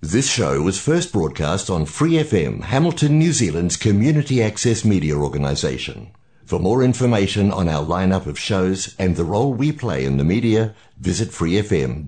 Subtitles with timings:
[0.00, 6.12] This show was first broadcast on Free FM, Hamilton, New Zealand's community access media organisation.
[6.44, 10.22] For more information on our lineup of shows and the role we play in the
[10.22, 12.06] media, visit freefm.org.nz.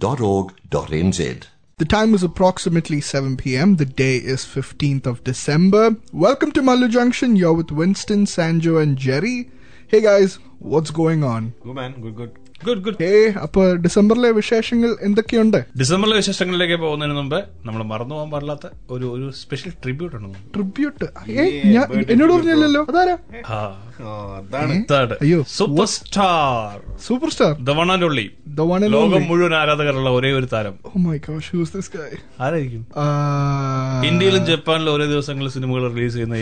[1.79, 3.75] The time is approximately 7 pm.
[3.75, 5.97] The day is 15th of December.
[6.13, 7.35] Welcome to Mallu Junction.
[7.35, 9.51] You're with Winston, Sanjo, and Jerry.
[9.89, 11.55] Hey guys, what's going on?
[11.61, 12.39] Good man, good, good.
[12.67, 13.11] Good good ഏ
[13.45, 15.59] അപ്പൊ ഡിസംബറിലെ വിശേഷങ്ങൾ എന്തൊക്കെയുണ്ട്?
[15.81, 21.45] ഡിസംബറിലെ വിശേഷങ്ങളിലേക്ക് പോകുന്നതിന് മുമ്പ് നമ്മൾ മറന്നു പോകാൻ പാടില്ലാത്ത ഒരു ഒരു സ്പെഷ്യൽ ട്രിബ്യൂട്ട് ഉണ്ട് ട്രിബ്യൂട്ട് ഏ
[21.77, 22.83] ഞാൻ എന്നോട് പറഞ്ഞില്ലല്ലോ.
[22.91, 23.17] അതാരാ?
[23.49, 23.59] ആ,
[24.39, 24.75] അതാണ്.
[24.93, 25.11] third.
[25.23, 25.41] അയ്യോ.
[25.57, 28.27] Super star super star the one and only
[28.59, 30.75] The one and ലോകം മുഴുവൻ ആരാധകരുള്ള ഒരേ ഒരു താരം.
[30.91, 32.11] Oh my gosh, who's this guy?
[32.41, 32.83] ആരായിരിക്കും?
[34.09, 36.37] ഇന്ത്യയിലും ജപ്പാനിലും ഒരേ ദിവസങ്ങളിൽ സിനിമകൾ റിലീസ് ചെയ്യുന്ന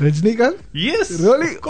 [0.00, 0.60] രജനീകാന്ത്?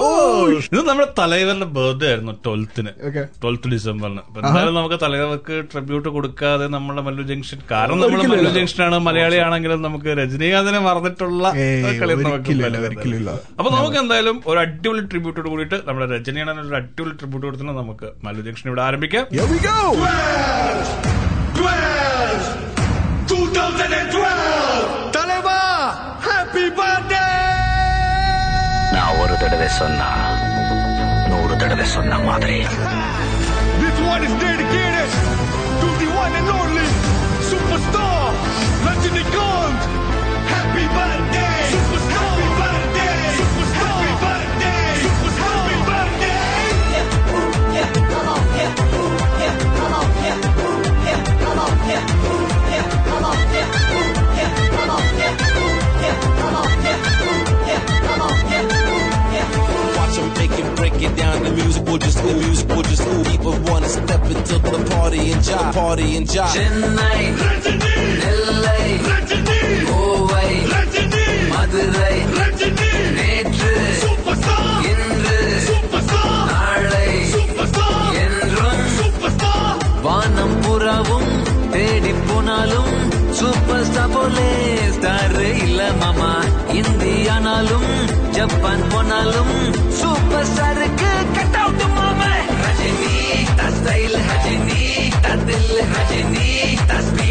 [0.07, 3.24] Oh, ഇത് നമ്മുടെ തലൈവറിന്റെ ബർത്ത്ഡേ ആയിരുന്നു ട്വൽത്തിന് Okay.
[3.42, 8.44] ട്വൽത്ത് ഡിസംബറിന് അപ്പൊ എന്തായാലും നമുക്ക് തലൈവർക്ക് ട്രിബ്യൂട്ട് കൊടുക്കാതെ നമ്മുടെ മല്ലു ജംഗ്ഷൻ കാരണം നമ്മൾ ഒരിക്കലും മല്ലു
[8.44, 8.54] ഇല്ല.
[8.58, 13.32] ജംഗ്ഷനാണ് മലയാളിയാണെങ്കിലും നമുക്ക് രജനീകാന്തിനെ മറന്നിട്ടുള്ള ഏയ്, കളി നമുക്ക് ഒരിക്കലും ഇല്ല, വില ഒരിക്കലും ഇല്ല.
[13.60, 16.30] അപ്പൊ നമുക്ക് എന്തായാലും ഒരു അടിപൊളി ട്രിബ്യൂട്ടോട് കൂടിയിട്ട് നമ്മുടെ രജനിയാണ്
[16.66, 19.78] ഒരു അടിപൊളി ട്രിബ്യൂട്ട് കൊടുത്തിട്ട് നമുക്ക് മല്ലു ജംഗ്ഷൻ ഇവിടെ ആരംഭിക്കാം Here we go.
[23.32, 25.58] 2012 தலைவா
[26.26, 27.26] ஹாப்பி பர்த்டே
[28.94, 30.10] நான் ஒரு தடவை சொன்னா
[31.56, 32.60] நூறு தடவை சொன்ன மாதிரி
[33.82, 35.10] This one is dedicated
[35.82, 36.88] to the one and only
[37.50, 38.18] superstar
[38.86, 39.84] Rajinikanth.
[40.52, 41.64] Happy birthday,
[64.47, 66.53] Step into the party and jive, party and jive.
[66.57, 69.59] Chennai Rajini, Nellai Rajini,
[69.89, 73.73] Kovai Rajini, Madurai Rajini, நேற்று
[74.03, 75.37] superstar, இன்று
[75.69, 77.93] superstar, நாளை superstar,
[78.25, 79.63] என்றும் superstar.
[80.07, 81.31] வானம் புறாவும்
[81.75, 82.95] தேடி போனாலும்
[83.39, 84.51] super star போலே
[84.97, 85.35] star
[85.65, 86.33] இல்ல மாமா
[86.81, 87.91] இந்தியானாலும்
[88.37, 89.55] ஜப்பான் போனாலும்
[90.01, 90.96] சூப்பர் ஸ்டாருக்கு
[94.07, 97.26] Dile rellenita, dile rellenita.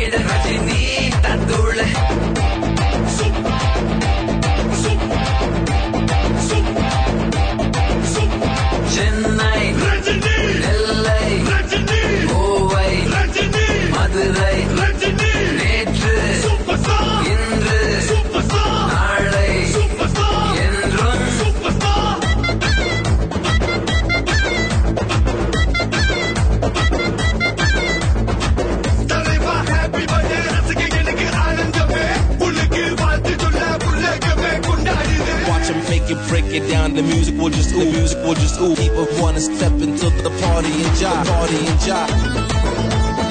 [37.45, 38.75] will just ooh, the music will just ooh.
[38.75, 43.31] People wanna step into the party and jive, party and jive.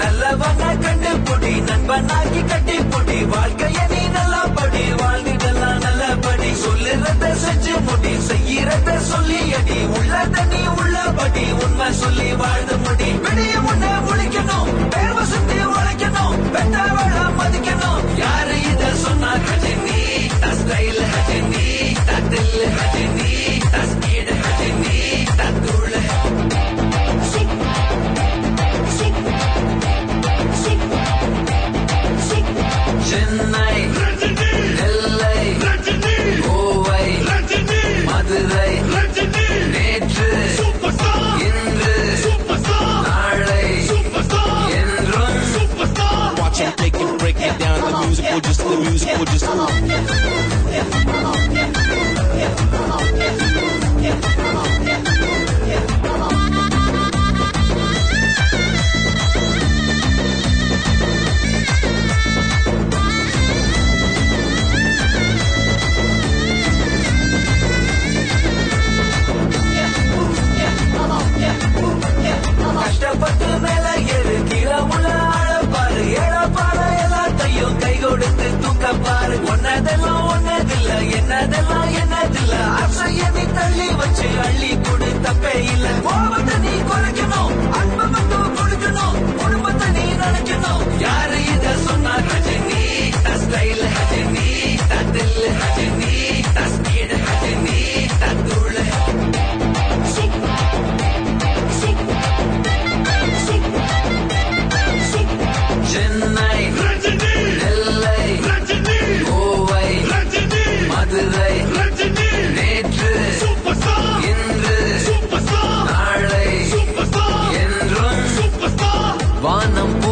[0.00, 8.14] நல்லவன கண்டு பொடி நண்பனாகி கட்டி பொடி வாழ்க்கைய நீ நல்லா படி வாழ்ந்திடலாம் நல்லபடி சொல்லுறத செஞ்சு முடி
[8.28, 11.46] செய்யறத சொல்லி அடி உள்ளத நீ உள்ளபடி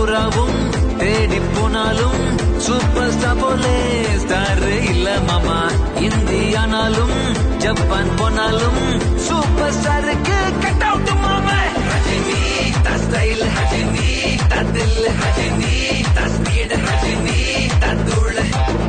[0.04, 0.58] பூராவும்
[1.00, 2.24] தேடி போனாலும்
[2.66, 3.76] சூப்பர் ஸ்டார் போலே
[4.24, 5.60] ஸ்டார் இல்ல மாமா.
[6.00, 7.16] இந்தியானாலும்
[7.58, 8.82] ஜப்பான் போனாலும்
[9.28, 11.58] சூப்பர் ஸ்டாருக்கு கட் அவுட் மாமா.
[11.88, 12.42] ரஜினி
[12.88, 14.10] தஸ்தைல் ரஜினி
[14.48, 15.74] ததில் ரஜினி
[16.18, 17.40] தஸ்பீட் Rajini
[17.80, 18.42] ததுள்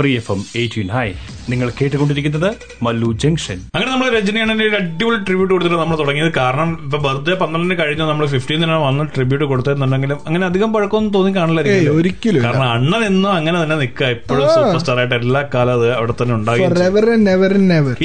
[0.00, 1.08] free F M eighteen high
[1.52, 2.48] നിങ്ങൾ കേട്ടുകൊണ്ടിരിക്കുന്നത്
[2.86, 3.58] മല്ലു ജംഗ്ഷൻ.
[3.74, 6.32] അങ്ങനെ നമ്മൾ രജനിയാണ് ഒരു അടിപൊളി ട്രിബ്യൂട്ട് കൊടുത്തിട്ട് നമ്മൾ തുടങ്ങിയത്.
[6.40, 11.96] കാരണം ഇപ്പൊ ബർത്ത്ഡേ പന്ത്രണ്ടിന് കഴിഞ്ഞ് നമ്മൾ ഫിഫ്റ്റീനാണ് വന്ന് ട്രിബ്യൂട്ട് കൊടുത്തതെന്നുണ്ടെങ്കിലും അങ്ങനെ അധികം പഴക്കമൊന്നും തോന്നി കാണില്ലായിരിക്കും
[12.00, 14.06] ഒരിക്കലും കാരണം അണ്ണൻ എന്നും അങ്ങനെ തന്നെ നിൽക്കുക.
[14.16, 16.58] എപ്പോഴും സൂപ്പർ സ്റ്റാർ ആയിട്ട് എല്ലാ കാലം അത് അവിടെ തന്നെ ഉണ്ടാകും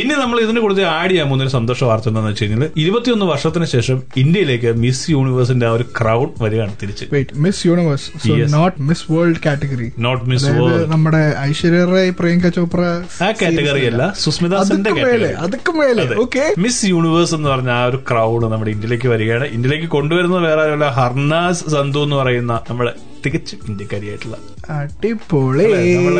[0.01, 3.67] ഇനി നമ്മൾ ഇതിനെ കൊടുത്ത് ആഡ് ചെയ്യാൻ പോകുന്ന ഒരു സന്തോഷ വാർത്ത എന്താണെന്ന് വെച്ച് കഴിഞ്ഞാൽ ഇരുപത്തിയൊന്ന് വർഷത്തിന്
[3.75, 7.05] ശേഷം ഇന്ത്യയിലേക്ക് മിസ് യൂണിവേഴ്സിന്റെ ആ ഒരു ക്രൗഡ് വരികയാണ് തിരിച്ച്.
[7.45, 8.09] Miss universe
[8.55, 12.81] not miss world category not miss world നമ്മുടെ ഐശ്വര്യ റായ് പ്രിയങ്ക ചോപ്ര
[13.25, 14.89] ആ കാറ്റഗറി അല്ല സുസ്മിത സെന്റെ
[15.37, 19.45] അതൊക്കെ മേലെ ഓക്കെ മിസ് യൂണിവേഴ്സ് എന്ന് പറഞ്ഞ ആ ഒരു ക്രൗഡ് നമ്മുടെ ഇന്ത്യയിലേക്ക് വരികയാണ്.
[19.45, 22.93] ഇന്ത്യയിലേക്ക് കൊണ്ടുവരുന്നത് വേറെ ആരുമല്ല ഹർനാസ് സന്ധു എന്ന് പറയുന്ന നമ്മുടെ
[23.25, 24.37] തികച്ചും ഇന്ത്യക്കാരിയായിട്ടുള്ള.
[24.77, 25.65] അടിപൊളി.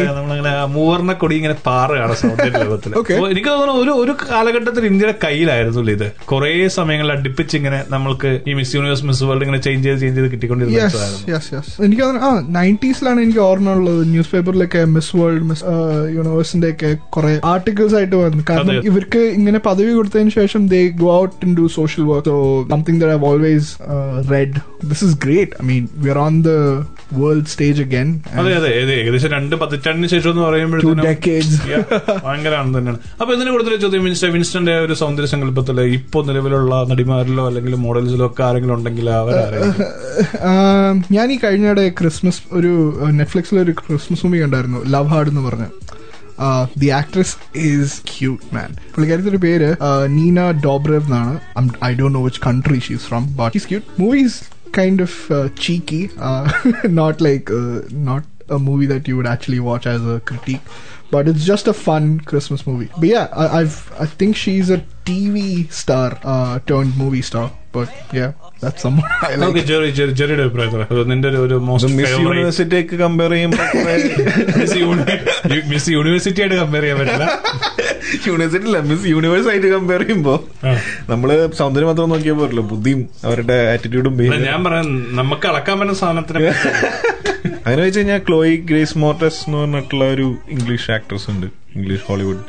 [0.10, 2.92] നമ്മളങ്ങനെ മൂവർണ കൊടി ഇങ്ങനെ പാറുകയാണ് സൗന്ദര്യ ലോകത്തിൽ.
[3.34, 6.08] എനിക്ക് തോന്നുന്നു ഒരു ഒരു കാലഘട്ടത്തിൽ ഇന്ത്യയുടെ കയ്യിലായിരുന്നു ഇത്.
[6.26, 10.32] കുറെ സമയങ്ങളിൽ അടുപ്പിച്ച് ഇങ്ങനെ നമ്മൾക്ക് ഈ മിസ് യൂണിവേഴ്സ് മിസ് വേൾഡ് ഇങ്ങനെ ചേഞ്ച് ചെയ്ത് ചേഞ്ച് ചെയ്ത്
[10.32, 10.80] കിട്ടിക്കൊണ്ടിരുന്നു
[11.86, 15.66] എനിക്ക് തോന്നുന്നു ആ നയന്റീസിലാണ് എനിക്ക് ഓർമ്മയുള്ളത് ന്യൂസ് പേപ്പറിലൊക്കെ മിസ് വേൾഡ് മിസ്
[16.16, 18.44] യൂണിവേഴ്സിന്റെ ഒക്കെ കുറെ ആർട്ടിക്കിൾസ് ആയിട്ട് വന്നു.
[18.50, 22.38] കാരണം ഇവർക്ക് ഇങ്ങനെ പദവി കൊടുത്തതിന് ശേഷം they go out in do social work so
[22.70, 23.72] something the always
[24.32, 26.52] red this is great I mean we are on the
[27.14, 28.08] world stage again
[28.40, 28.70] അതെ അതെ.
[28.96, 31.02] ഏകദേശം രണ്ട് പതിറ്റാണ്ടിന് ശേഷം എന്ന് പറയുമ്പോഴത്തേക്കും
[32.26, 33.00] ഭയങ്കര ആണെന്ന് തന്നെയാണ്.
[33.22, 34.04] അപ്പൊ ഇതിനെ കൂടുതൽ ചോദ്യം?
[34.06, 39.86] വിൻസ്റ്റ വിൻസ്റ്റന്റെ ഒരു സൗന്ദര്യ സങ്കല്പത്തിൽ ഇപ്പോ നിലവിലുള്ള നടിമാരിലോ അല്ലെങ്കിൽ മോഡൽസിലോ ഒക്കെ ആരെങ്കിലും ഉണ്ടെങ്കിൽ അവരാരെങ്കിലും
[40.50, 41.68] ആം, ഞാൻ ഈ കഴിഞ്ഞ
[41.98, 42.72] ക്രിസ്മസ് ഒരു
[43.20, 45.70] നെറ്റ്ഫ്ലിക്സിൽ ഒരു ക്രിസ്മസ് മൂവി ഉണ്ടായിരുന്നു ലവ് ഹാർഡ് എന്ന് പറഞ്ഞു.
[46.80, 47.36] The actress
[47.66, 49.70] is cute man പുള്ളിക്കാരത്തിന്റെ പേര്
[50.16, 51.34] നീന ഡോബ്രവ് എന്നാണ്.
[51.86, 54.38] I don't know which country she's from but is cute movies
[54.76, 56.52] kind of uh, cheeky, uh,
[56.84, 60.62] not like uh, not a movie that you would actually watch as a critique,
[61.12, 62.90] but it's just a fun Christmas movie.
[63.00, 67.52] But yeah, I, have I think she's a TV star uh, turned movie star.
[69.70, 73.66] Jerry Jerry ജെറിയുടെ അഭിപ്രായത്തിൽ നിന്റെ ഒരു- ഒരു most miss university compare ചെയ്യുമ്പോൾ
[75.70, 77.26] miss university ആയിട്ട് compare ചെയ്യാൻ പറ്റില്ല.
[78.26, 80.74] University അല്ല miss universe ആയിട്ട് കമ്പയർ ചെയ്യുമ്പോ ആ.
[81.10, 82.64] നമ്മൾ സൗന്ദര്യം മാത്രം നോക്കിയാൽ പോരല്ലോ.
[82.72, 86.42] ബുദ്ധിയും അവരുടെ ആറ്റിറ്റ്യൂഡും ഞാൻ പറയാം നമുക്ക് അളക്കാൻ പറ്റുന്ന സാധനത്തിന്
[87.66, 91.48] അങ്ങനെ വെച്ച് കഴിഞ്ഞാൽ ക്ലോയി ഗ്രേസ് മോർട്ടസ് എന്ന് പറഞ്ഞിട്ടുള്ള ഒരു ഇംഗ്ലീഷ് ആക്ട്രസ് ഉണ്ട്.
[91.76, 92.44] ഇംഗ്ലീഷ് ഹോളിവുഡ്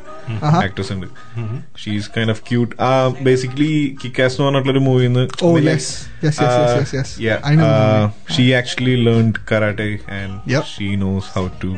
[0.62, 1.06] ആക്ട്രസ് ഉണ്ട്
[1.82, 2.90] ഷീസ് കൈൻഡ് ഓഫ് ക്യൂട്ട് ആ
[3.20, 3.70] ബേസിക്കലി
[4.04, 5.86] കിക്കാസ് എന്ന് പറഞ്ഞിട്ടുള്ള ഒരു മൂവിന്ന് Oh, yes.
[6.22, 7.40] Yes, yes, yes, yes, yes.
[7.44, 8.34] I know the movie.
[8.34, 10.62] She actually learn karate and.
[10.72, 11.70] She knows how to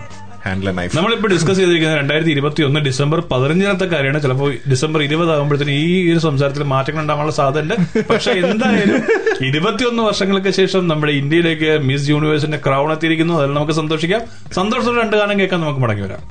[0.47, 4.23] handle a knife നമ്മളിപ്പോ discuss ചെയ്തിരിക്കുന്ന രണ്ടായിരത്തി ഇരുപത്തി ഒന്ന് ഡിസംബർ പതിനഞ്ചിനത്തെ കാര്യമാണ്.
[4.23, 7.75] ചിലപ്പോൾ ഡിസംബർ ഇരുപത് ആകുമ്പോഴത്തേക്കും ഈ ഒരു സംസാരത്തിൽ മാറ്റങ്ങൾ ഉണ്ടാവാനുള്ള സാധ്യത
[8.11, 9.01] പക്ഷെ എന്തായാലും
[9.49, 13.35] ഇരുപത്തിയൊന്ന് വർഷങ്ങൾക്ക് ശേഷം നമ്മുടെ ഇന്ത്യയിലേക്ക് മിസ് യൂണിവേഴ്സിന്റെ ക്രൗൺ എത്തിയിരിക്കുന്നു.
[13.41, 14.23] അതിൽ നമുക്ക് സന്തോഷിക്കാം.
[14.59, 16.23] സന്തോഷത്തോടെ രണ്ട് ഗാനം കേൾക്കാൻ നമുക്ക് മടങ്ങി വരാം.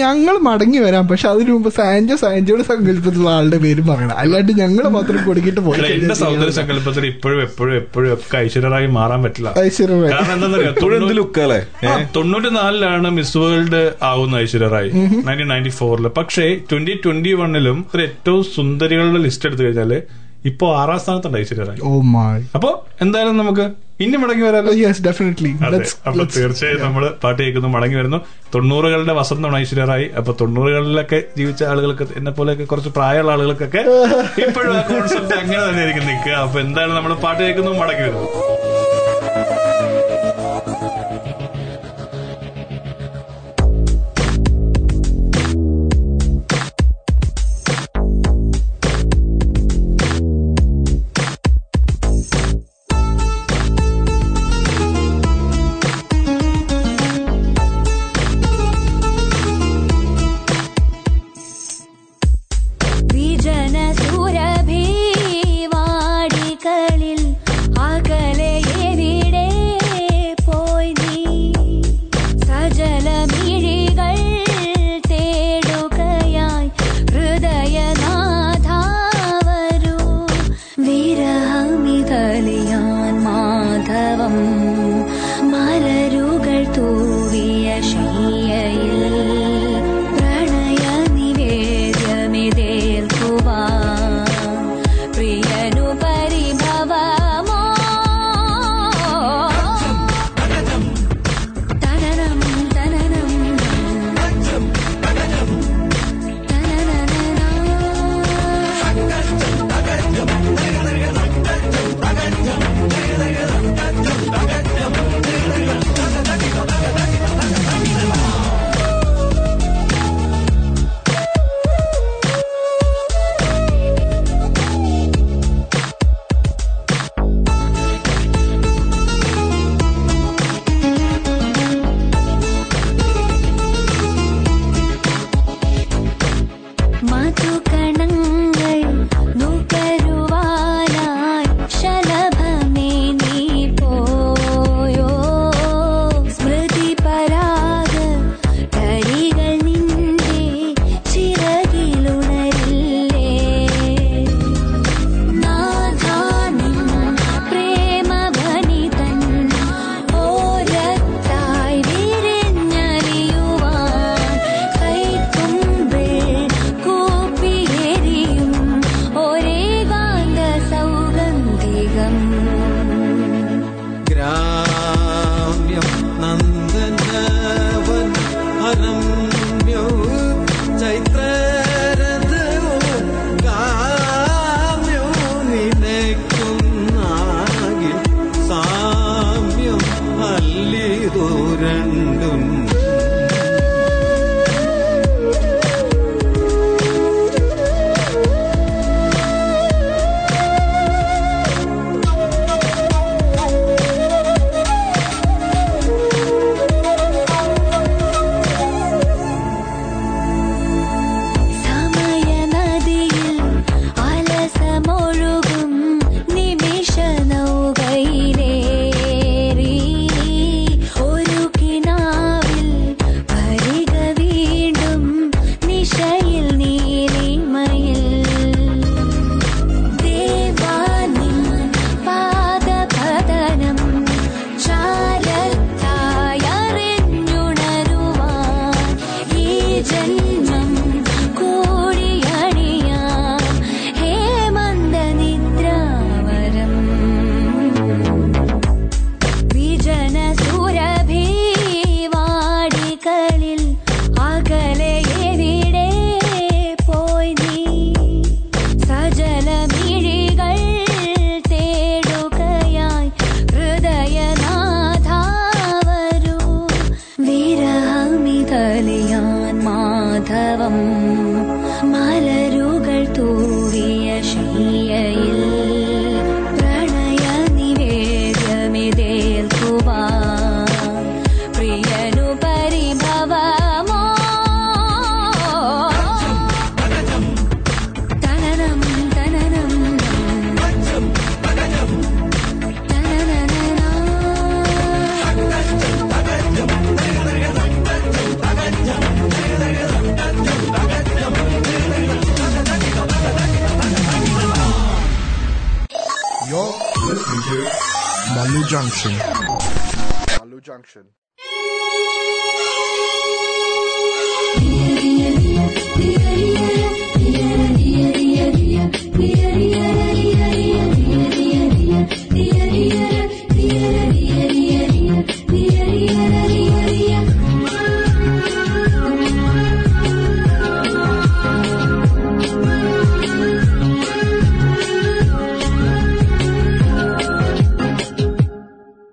[0.00, 1.04] ഞങ്ങൾ മടങ്ങി വരാം.
[1.08, 4.16] പക്ഷെ അതിനു മുമ്പ് സാൻജോ സാൻജോയുടെ സങ്കല്പത്തിലുള്ള ആളുടെ പേര് പറയണം.
[4.22, 9.52] അല്ലാണ്ട് ഞങ്ങൾ മാത്രം കൊടുക്കിട്ട് പോയി എന്റെ സൗന്ദര്യ സങ്കല്പത്തിൽ ഇപ്പോഴും എപ്പോഴും എപ്പോഴും ഒക്കെ ഐശ്വര്യമായി മാറാൻ പറ്റില്ല.
[9.66, 10.12] ഐശ്വര്യ റായ്.
[10.14, 10.74] കാരണം എന്താണെന്നറിയാം?
[10.74, 11.60] എപ്പോഴും എന്ത് ലുക്കല്ലേ
[12.16, 14.90] തൊണ്ണൂറ്റിനാലിലാണ് മിസ് വേൾഡ് ആവുന്ന ഐശ്വര്യ റായ്
[15.28, 19.94] നയന്റീൻ നയന്റി ഫോറിൽ പക്ഷേ ട്വന്റി ട്വന്റി വണ്ണിലും ഒരു ഏറ്റവും സുന്ദരികളുടെ ലിസ്റ്റ് എടുത്തു കഴിഞ്ഞാൽ
[20.50, 21.80] ഇപ്പോ ആറാം സ്ഥാനത്തുണ്ട് ഐശ്വര്യറായി.
[21.88, 22.70] ഓ മൈ അപ്പൊ
[23.04, 23.64] എന്തായാലും നമുക്ക്
[24.04, 25.50] ഇനി മടങ്ങി വരാമല്ലോ യെസ് ഡെഫിനറ്റ്ലി
[26.06, 28.18] അപ്പൊ തീർച്ചയായും നമ്മൾ പാട്ട് കേൾക്കുന്നു മടങ്ങി വരുന്നു.
[28.54, 33.82] തൊണ്ണൂറുകളുടെ വസന്തമാണ് ഐശ്വര്യ റായ് അപ്പൊ തൊണ്ണൂറുകളിലൊക്കെ ജീവിച്ച ആളുകൾക്ക് എന്നെ പോലെയൊക്കെ കുറച്ച് പ്രായമുള്ള ആളുകൾക്കൊക്കെ
[34.46, 36.34] ഇപ്പോഴും ആ കോൺസെപ്റ്റ് അങ്ങനെ തന്നെ ആയിരിക്കും നിൽക്കുക.
[36.46, 38.28] അപ്പൊ എന്തായാലും നമ്മൾ പാട്ട് കേൾക്കുന്നു മടങ്ങി വരുന്നു.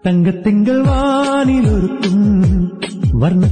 [0.10, 2.24] தங்கத்திங்கள் வானில் ஒருக்கும்
[3.12, 3.46] வர்ண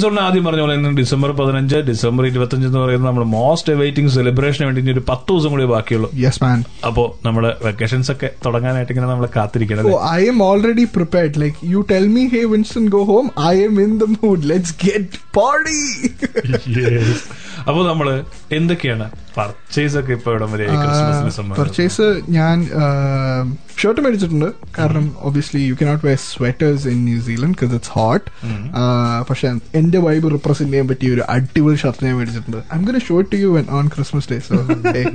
[0.00, 4.66] എപ്പിസോഡിന് ആദ്യം പറഞ്ഞ പോലെ ഡിസംബർ പതിനഞ്ച് ഡിസംബർ ഇരുപത്തി അഞ്ച് എന്ന് പറയുന്നത് നമ്മൾ മോസ്റ്റ് വെയിറ്റിംഗ് സെലിബ്രേഷന്
[4.68, 6.08] വേണ്ടി ഒരു പത്ത് ദിവസം കൂടി ബാക്കിയുള്ളൂ.
[6.22, 6.58] യെസ് മാൻ
[6.88, 9.90] അപ്പോ നമ്മൾ വെക്കേഷൻസ് ഒക്കെ തുടങ്ങാനായിട്ട് ഇങ്ങനെ നമ്മൾ കാത്തിരിക്കണം
[10.26, 13.28] I'm already prepared like you tell me hey Winston go home
[13.62, 15.78] I'm in the mood let's get party
[17.68, 18.08] അപ്പൊ നമ്മൾ
[18.58, 20.64] എന്തൊക്കെയാണ് പർച്ചേസ് ഒക്കെ ഇപ്പൊ ഇവിടം വരെ
[21.58, 22.56] പർച്ചേസ് ഞാൻ
[23.80, 24.48] ഷർട്ട് മേടിച്ചിട്ടുണ്ട്.
[24.78, 28.26] കാരണം obviously you cannot wear sweaters in New Zealand because it's hot
[29.28, 29.46] പക്ഷെ
[29.80, 32.58] എന്റെ വൈബ് റിപ്രസെന്റ് ചെയ്യാൻ പറ്റിയ ഒരു അടിപൊളി ഷർട്ട് ഞാൻ മേടിച്ചിട്ടുണ്ട്.
[32.78, 34.56] I'm gonna show to you on Christmas day so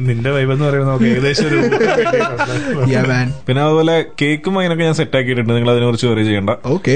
[0.08, 1.44] നിന്റെ വൈബ് എന്ന് പറയുന്നത് നമുക്ക് ഏകദേശം
[3.48, 5.52] പിന്നെ അതുപോലെ കേക്കും അതിനൊക്കെ ഞാൻ സെറ്റ് ആക്കിയിട്ടുണ്ട്.
[5.58, 6.52] നിങ്ങൾ അതിനെ കുറിച്ച് വറി ചെയ്യണ്ട.
[6.74, 6.96] ഓക്കെ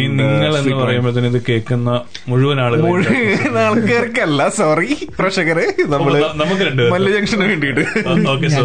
[0.00, 0.80] നിങ്ങൾ uh, എന്ന് wine.
[0.82, 1.90] പറയുമ്പോഴത്തേന് ഇത് കേൾക്കുന്ന
[2.30, 6.66] മുഴുവൻ ആളുകൾ മുഴുവൻ ആൾക്കാർക്കല്ല സോറി പ്രേക്ഷകരെ നമ്മൾ നമുക്ക്.
[6.92, 7.46] മല്ല ജംഗ്ഷന്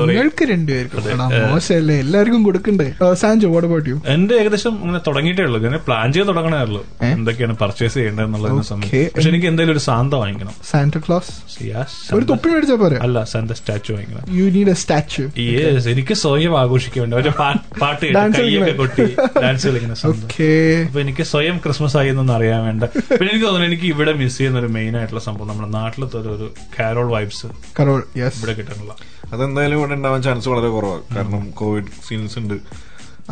[0.09, 1.09] ഞങ്ങൾക്ക് രണ്ടുപേർക്കും.
[1.11, 1.95] എടാ, മോശമല്ലേ?
[1.99, 2.87] എല്ലാവർക്കും കൊടുക്കണ്ടേ?
[3.13, 5.59] സാൻജോ വാട്ട് അബൌട്ട് യു എന്റെ ഏകദേശം ഇങ്ങനെ തുടങ്ങിയിട്ടേ ഉള്ളൂ.
[5.61, 6.81] ഞാൻ പ്ലാൻ ചെയ്ത് തുടങ്ങണേ ഉള്ളൂ.
[7.09, 9.11] എന്തൊക്കെയാണ് പർച്ചേസ് ചെയ്യേണ്ടത് എന്നുള്ളതിനെ സംബന്ധിച്ച്.
[9.15, 10.55] പക്ഷെ എനിക്ക് എന്തെങ്കിലും ഒരു സാന്ത വാങ്ങിക്കണം.
[10.71, 11.33] സാന്റ ക്ലോസ്
[11.63, 12.97] Yeah, ഒരു തൊപ്പി മേടിച്ചാ പോരെ?
[12.97, 14.25] അല്ല സാന്ത സ്റ്റാച്ചു വാങ്ങിക്കണം.
[14.37, 18.05] You need a statue Yes, എനിക്ക് സ്വയം ആഘോഷിക്കാൻ വേണ്ടി ഒരു പാ- പാട്ട്
[18.37, 19.05] കൈയൊക്കെ കൊട്ടി
[19.41, 20.23] ഡാൻസ് കളിക്കുന്ന സാന്ത.
[20.23, 20.49] ഓക്കേ
[20.83, 22.83] അപ്പൊ എനിക്ക് സ്വയം ക്രിസ്മസ് ആയി എന്നൊന്നും അറിയാൻ വേണ്ട.
[23.11, 27.11] പിന്നെ എനിക്ക് തോന്നുന്നു എനിക്ക് ഇവിടെ മിസ് ചെയ്യുന്ന ഒരു മെയിൻ ആയിട്ടുള്ള സംഭവം നമ്മുടെ നാട്ടിലത്തെ ഒരു- കാരോൾ
[27.11, 27.47] വൈബ്സ്
[27.81, 28.95] കരോൾ യെസ് ഇവിടെ കിട്ടാനുള്ള.
[29.33, 32.53] അതെന്തായാലും ഇവിടെ ഉണ്ടാവാൻ ചാൻസ് വളരെ കുറവാണ് കാരണം കോവിഡ് സീൻസ് ഉണ്ട്.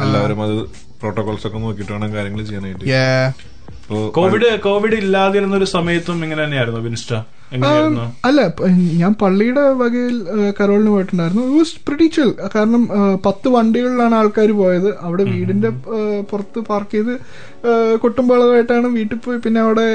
[0.01, 2.85] എല്ലാവരും അത് പ്രോട്ടോകോൾസ് ഒക്കെ നോക്കിയിട്ട് വേണം കാര്യങ്ങൾ ചെയ്യാനായിട്ട്.
[4.17, 7.13] കോവിഡ് കോവിഡ് ഇല്ലാതിരുന്ന ഒരു സമയത്തും ഇങ്ങനെ തന്നെയായിരുന്നു വിൻസ്റ്റ
[8.27, 8.39] അല്ല
[9.01, 10.15] ഞാൻ പള്ളിയുടെ വകയിൽ
[10.57, 11.43] കരോളിന് പോയിട്ടുണ്ടായിരുന്നു.
[11.47, 12.81] ഇറ്റ് വാസ് പ്രിറ്റി ചിൽ കാരണം
[13.25, 14.89] പത്ത് വണ്ടികളിലാണ് ആൾക്കാർ പോയത്.
[15.07, 15.69] അവിടെ വീടിന്റെ
[16.31, 17.13] പുറത്ത് പാർക്ക് ചെയ്ത്
[18.03, 19.87] കൊട്ടുംപാളമായിട്ടാണ് വീട്ടിൽ പോയി പിന്നെ അവിടെ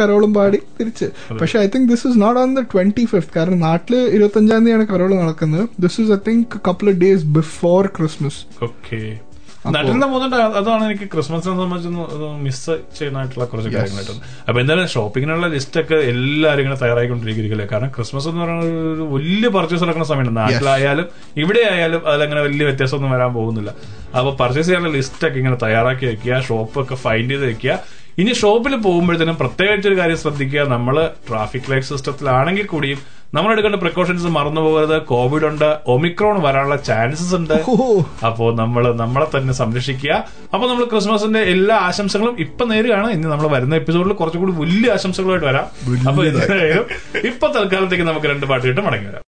[0.00, 1.08] കരോളും പാടി തിരിച്ച്.
[1.40, 5.10] പക്ഷെ I think this is not on the twenty fifth കാരണം നാട്ടിൽ ഇരുപത്തഞ്ചാം തീയതിയാണ് കരോൾ
[5.22, 5.64] നടക്കുന്നത്.
[5.86, 9.00] This is I think couple of days before Christmas okay
[9.64, 10.36] നാട്ടിൽ നിന്ന് പോകുന്നുണ്ട്.
[10.58, 11.90] അതാണ് എനിക്ക് ക്രിസ്മസിനെ സംബന്ധിച്ച്
[12.44, 18.42] മിസ് ചെയ്യുന്നതായിട്ടുള്ള കുറച്ച് കാര്യങ്ങളായിട്ടുണ്ട് അപ്പൊ എന്തായാലും ഷോപ്പിങ്ങിനുള്ള ലിസ്റ്റ് ഒക്കെ എല്ലാവരും ഇങ്ങനെ തയ്യാറായിക്കൊണ്ടിരിക്കുകയല്ലേ കാരണം ക്രിസ്മസ് എന്ന്
[18.44, 20.36] പറയുന്നത് ഒരു വലിയ പർച്ചേസ് നടക്കുന്ന സമയമാണ്.
[20.40, 21.06] നാട്ടിലായാലും
[21.44, 23.72] ഇവിടെ ആയാലും അതിലങ്ങനെ വലിയ വ്യത്യാസമൊന്നും വരാൻ പോകുന്നില്ല.
[24.18, 27.78] അപ്പൊ പർച്ചേസ് ചെയ്യാനുള്ള ലിസ്റ്റ് ഒക്കെ ഇങ്ങനെ തയ്യാറാക്കി വെക്കുക ഷോപ്പൊക്കെ ഫൈൻഡ് ചെയ്ത് വെക്കുക.
[28.20, 30.62] ഇനി ഷോപ്പിൽ പോകുമ്പോഴത്തേനും പ്രത്യേകിച്ച് ഒരു കാര്യം ശ്രദ്ധിക്കുക.
[30.74, 30.96] നമ്മൾ
[31.28, 33.00] ട്രാഫിക് ലൈറ്റ് സിസ്റ്റത്തിലാണെങ്കിൽ കൂടിയും
[33.34, 35.02] നമ്മൾ എടുക്കേണ്ട പ്രിക്കോഷൻസ് മറന്നു പോകരുത്.
[35.02, 35.78] കോവിഡ് ഉണ്ട്.
[35.86, 37.54] ഒമിക്രോൺ വരാനുള്ള ചാൻസസ് ഉണ്ട്.
[38.26, 40.24] അപ്പോ നമ്മൾ നമ്മളെ തന്നെ സംരക്ഷിക്കുക.
[40.54, 43.10] അപ്പൊ നമ്മൾ ക്രിസ്മസിന്റെ എല്ലാ ആശംസകളും ഇപ്പൊ നേരുകയാണ്.
[43.10, 45.66] ഇനി നമ്മൾ വരുന്ന എപ്പിസോഡിൽ കുറച്ചുകൂടി വലിയ ആശംസകളുമായിട്ട് വരാം.
[46.08, 46.24] അപ്പൊ
[47.24, 49.22] ഇപ്പൊ തൽക്കാലത്തേക്ക് നമുക്ക് രണ്ട് പാട്ട് കിട്ടും മടങ്ങി വരാം.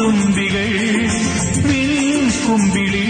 [0.00, 0.68] തുമ്പികൾ
[1.64, 3.09] വിൻ കുമ്പിളി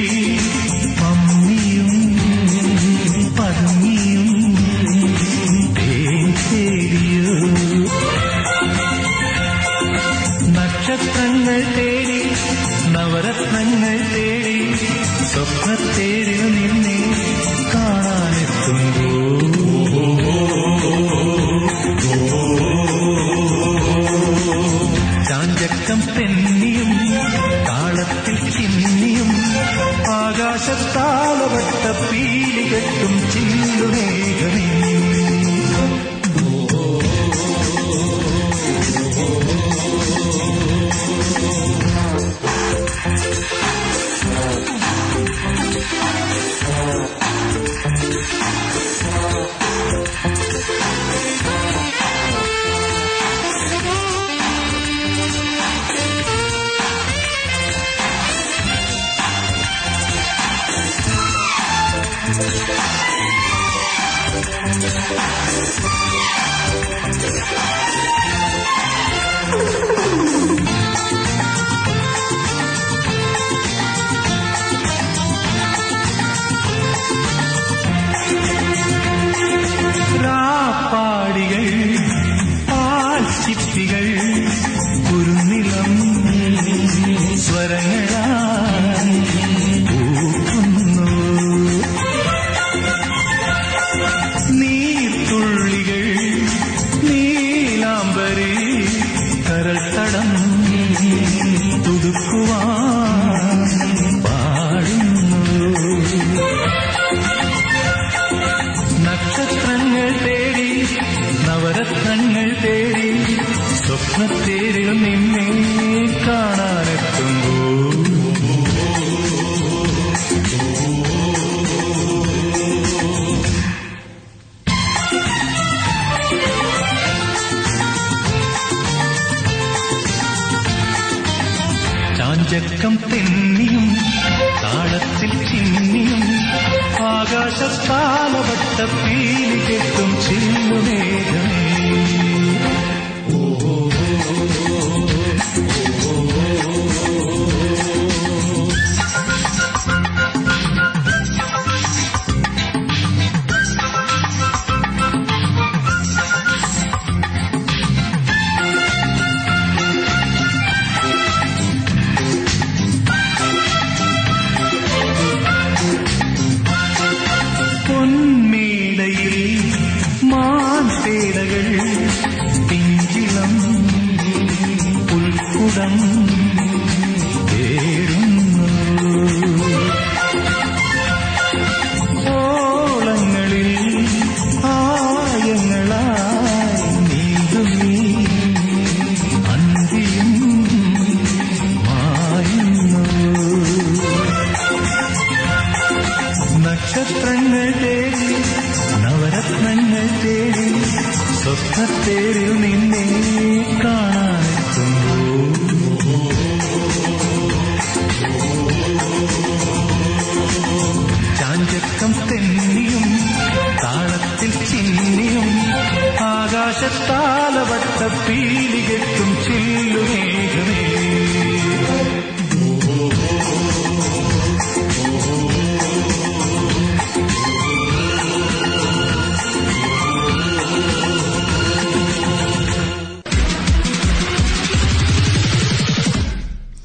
[216.80, 220.78] ആകാശത്താലവട്ടപ്പീലികെത്തും ചില്ലുമേഘമേ.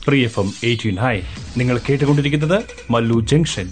[0.08, 1.22] പ്രിയ എം എയ്റ്റീൻ ഹൈ
[1.58, 2.60] നിങ്ങൾ കേട്ടുകൊണ്ടിരിക്കുന്നത്
[2.92, 3.68] മല്ലു ജംഗ്ഷൻ.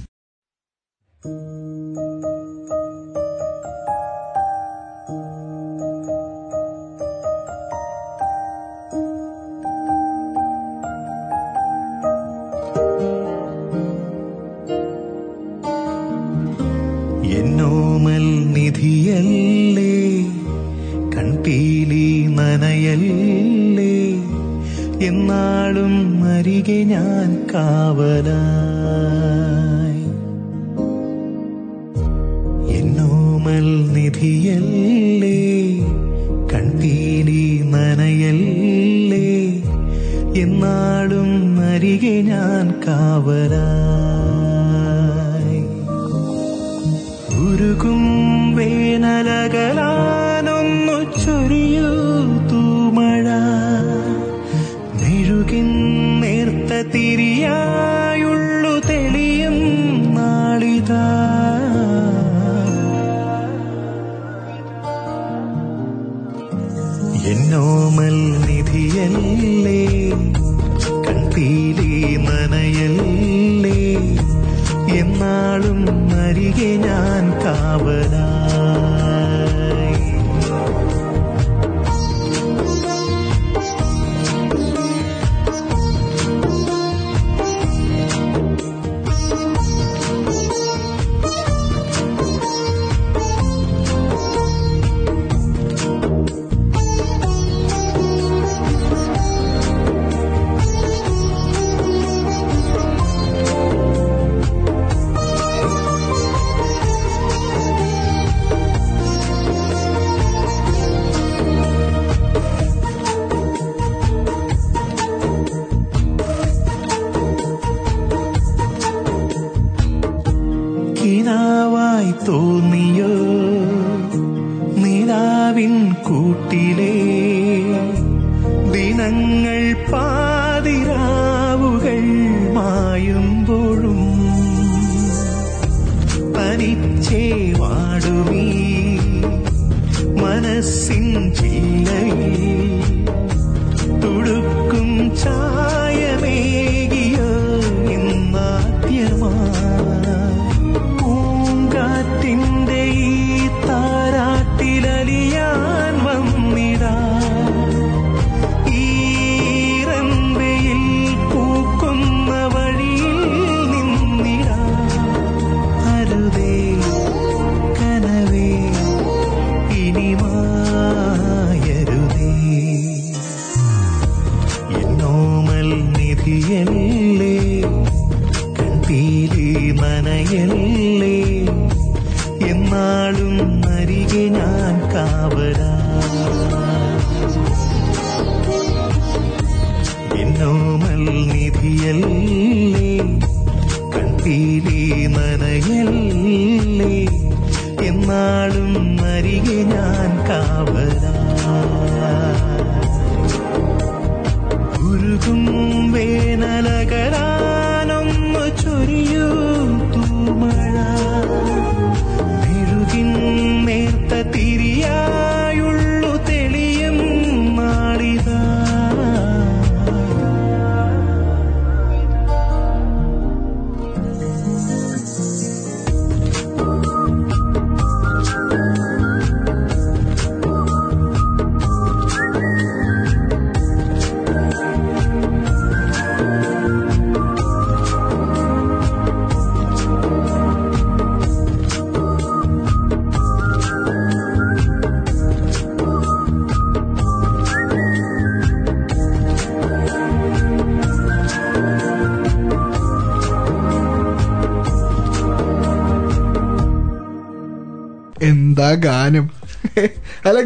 [26.64, 28.73] അരികെ ഞാൻ കാവലാ.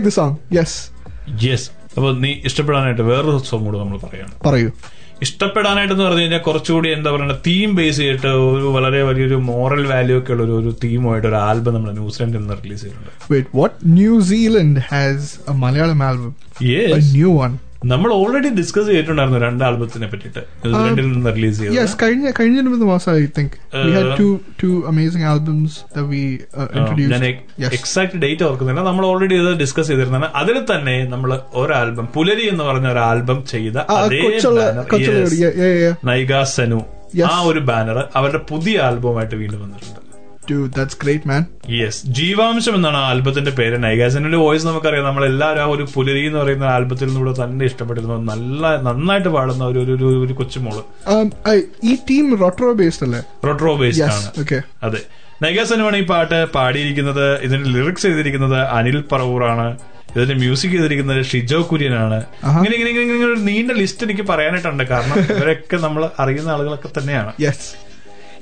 [0.07, 0.77] ദി സോങ് യെസ്
[1.45, 1.67] യെസ്
[1.97, 4.33] അപ്പൊ നീ ഇഷ്ടപ്പെടാനായിട്ട് വേറൊരു സോങ് കൂടെ നമ്മൾ പറയാണ്.
[4.45, 4.69] പറയൂ.
[5.21, 10.17] ഇഷ്ടപ്പെടാനായിട്ട് എന്ന് പറഞ്ഞു കഴിഞ്ഞാൽ കുറച്ചുകൂടി എന്താ പറയുക തീം ബേസ് ചെയ്തിട്ട് ഒരു വളരെ വലിയൊരു മോറൽ വാല്യൂ
[10.17, 13.13] ഒക്കെ ഉള്ള ഒരു തീമുമായിട്ട് ഒരു ആൽബം നമ്മൾ ന്യൂസിലൻഡിൽ നിന്ന് റിലീസ് ചെയ്തിട്ടുണ്ട്.
[13.31, 17.55] Wait what New Zealand has a Malayalam album yes a new one.
[17.91, 20.41] നമ്മൾ ഓൾറെഡി ഡിസ്കസ് ചെയ്തിട്ടുണ്ടായിരുന്നു രണ്ട് ആൽബത്തിനെ പറ്റിയിട്ട്.
[20.63, 21.57] ന്യൂസിലാൻഡിൽ നിന്ന് റിലീസ്
[22.03, 24.27] കഴിഞ്ഞ കഴിഞ്ഞ മാസം I think we had two
[24.61, 26.23] two amazing albums albums we
[26.61, 26.67] uh.
[27.13, 27.25] ഞാൻ
[27.79, 28.83] എക്സാക്ട് ഡേറ്റ് ഓർക്കുന്നില്ല.
[28.89, 30.29] നമ്മൾ ഓൾറെഡി ഇത് ഡിസ്കസ് ചെയ്തിരുന്നതാണ്.
[30.41, 35.21] അതിൽ തന്നെ നമ്മൾ ഒരു ആൽബം പുലരി എന്ന് പറഞ്ഞ ഒരു ആൽബം ചെയ്ത അതേ കൊച്ചുള്ള banner, കൊച്ചുള്ള
[35.23, 35.37] yes.
[35.43, 35.95] yeah, yeah, yeah.
[36.11, 36.81] നൈഗ Sanu.
[37.31, 39.96] ആ ഒരു ബാനർ അവരുടെ പുതിയ ആൽബമായിട്ട് വീണ്ടും വന്നിട്ടുണ്ട്.
[40.53, 41.73] Dude, that's great, man.
[41.73, 43.83] Yes Jeevamsham എന്നാണ് ആൽബത്തിന്റെ പേര്.
[43.83, 45.05] നൈഗാസന്റെ വോയിസ് നമുക്കറിയാം.
[45.05, 48.33] നമ്മളെല്ലാവരും ആ ഒരു പുലരി എന്ന് പറയുന്ന ആൽബത്തിൽ നിന്നൂടെ തന്നെ ഇഷ്ടപ്പെട്ടിരുന്നു.
[48.33, 53.23] നല്ല നന്നായിട്ട് പാടുന്ന ഒരു ഒരു- ഒരു കൊച്ചുമോൾ Um, ഈ ടീം റോട്രോ ബേസ്ഡ് അല്ലേ?
[53.45, 54.61] റോട്രോ ബേസ്ഡ് Yes, ആണ്.
[54.83, 55.01] അതെ.
[55.43, 57.41] നൈഗാസനുമാണ് ഈ പാട്ട് പാടിയിരിക്കുന്നത്.
[57.41, 59.77] ഇതിന്റെ ലിറിക്സ് എഴുതിയിരിക്കുന്നത് അനിൽ പറവൂറാണ്.
[60.15, 62.25] ഇതിന്റെ മ്യൂസിക് ചെയ്തിരിക്കുന്നത് ഷിജോ കുര്യനാണ്.
[62.45, 64.83] ഇങ്ങനെ ഇങ്ങനെ ഇങ്ങനെ ഒരു നീണ്ട ലിസ്റ്റ് എനിക്ക് പറയാനായിട്ടുണ്ട്.
[64.83, 67.31] കാരണം ഇവരൊക്കെ നമ്മൾ അറിയുന്ന ആളുകളൊക്കെ തന്നെയാണ്.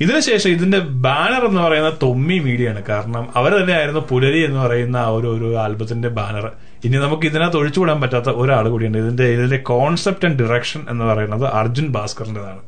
[0.03, 2.81] ഇതിനുശേഷം ഇതിന്റെ ബാനർ എന്ന് പറയുന്ന തൊമ്മി മീഡിയ ആണ്.
[2.91, 6.45] കാരണം അവർ തന്നെയായിരുന്നു പുലരി എന്ന് പറയുന്ന ആ ഒരു ഒരു ആൽബത്തിന്റെ ബാനർ
[6.88, 8.97] ഇനി നമുക്ക് ഇതിനകത്ത് ഒഴിച്ചുകൂടാൻ പറ്റാത്ത ഒരാൾ കൂടിയുണ്ട്.
[9.03, 12.62] ഇതിന്റെ ഇതിന്റെ കോൺസെപ്റ്റ് ആൻഡ് ഡിറക്ഷൻ എന്ന് പറയുന്നത് അർജുൻ ഭാസ്കറിന്റേതാണ്.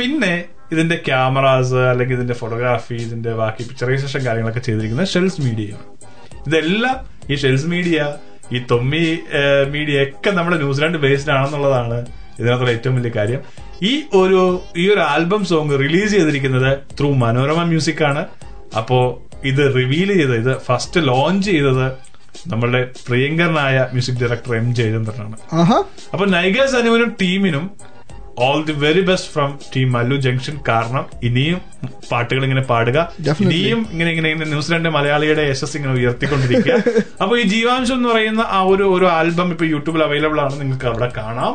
[0.00, 0.34] പിന്നെ
[0.74, 5.84] ഇതിന്റെ ക്യാമറാസ് അല്ലെങ്കിൽ ഇതിന്റെ ഫോട്ടോഗ്രാഫി ഇതിന്റെ ബാക്കി പിക്ചറൈസേഷൻ കാര്യങ്ങളൊക്കെ ചെയ്തിരിക്കുന്നത് ഷെൽസ് മീഡിയയാണ്
[6.46, 6.96] ഇതെല്ലാം
[7.32, 7.98] ഈ ഷെൽസ് മീഡിയ
[8.56, 9.02] ഈ തൊമ്മി
[9.74, 11.98] മീഡിയ ഒക്കെ നമ്മുടെ ന്യൂസിലാൻഡ് ബേസ്ഡ് ആണെന്നുള്ളതാണ്
[12.38, 13.42] ഇതിനകത്തുള്ള ഏറ്റവും വലിയ കാര്യം.
[13.82, 14.40] ഈ ഒരു
[14.76, 18.22] ഈ ഒരു ആൽബം സോങ് റിലീസ് ചെയ്തിരിക്കുന്നത് ത്രൂ മനോരമ മ്യൂസിക് ആണ്.
[18.76, 18.98] അപ്പോ
[19.44, 21.86] ഇത് റിവീൽ ചെയ്ത് ഇത് ഫസ്റ്റ് ലോഞ്ച് ചെയ്തത്
[22.48, 25.36] നമ്മളുടെ പ്രിയങ്കരനായ മ്യൂസിക് ഡയറക്ടർ എം ജയചന്ദ്രനാണ്.
[26.12, 27.64] അപ്പൊ നൈഗ സനുവിനും ടീമിനും
[28.38, 31.58] all the very best from team Mallu junction കാരണം ഇനിയും
[32.10, 32.98] പാട്ടുകൾ ഇങ്ങനെ പാടുക
[33.44, 36.76] ഇനിയും ഇങ്ങനെ ഇങ്ങനെ ഇങ്ങനെ ന്യൂസിലാൻഡ് മലയാളിയുടെ യശസ് ഇങ്ങനെ ഉയർത്തിക്കൊണ്ടിരിക്കുക.
[37.22, 40.60] അപ്പൊ ഈ ജീവാംശം എന്ന് പറയുന്ന ആ ഒരു ഒരു ആൽബം ഇപ്പൊ യൂട്യൂബിൽ അവൈലബിൾ ആണ്.
[40.60, 41.54] നിങ്ങൾക്ക് അവിടെ കാണാം.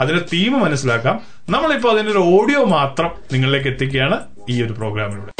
[0.00, 1.16] അതിന്റെ തീം മനസ്സിലാക്കാം.
[1.50, 5.32] നമ്മളിപ്പോ അതിന്റെ ഒരു ഓഡിയോ മാത്രം നിങ്ങളിലേക്ക് എത്തിക്കുകയാണ് ഈ ഒരു പ്രോഗ്രാമിലൂടെ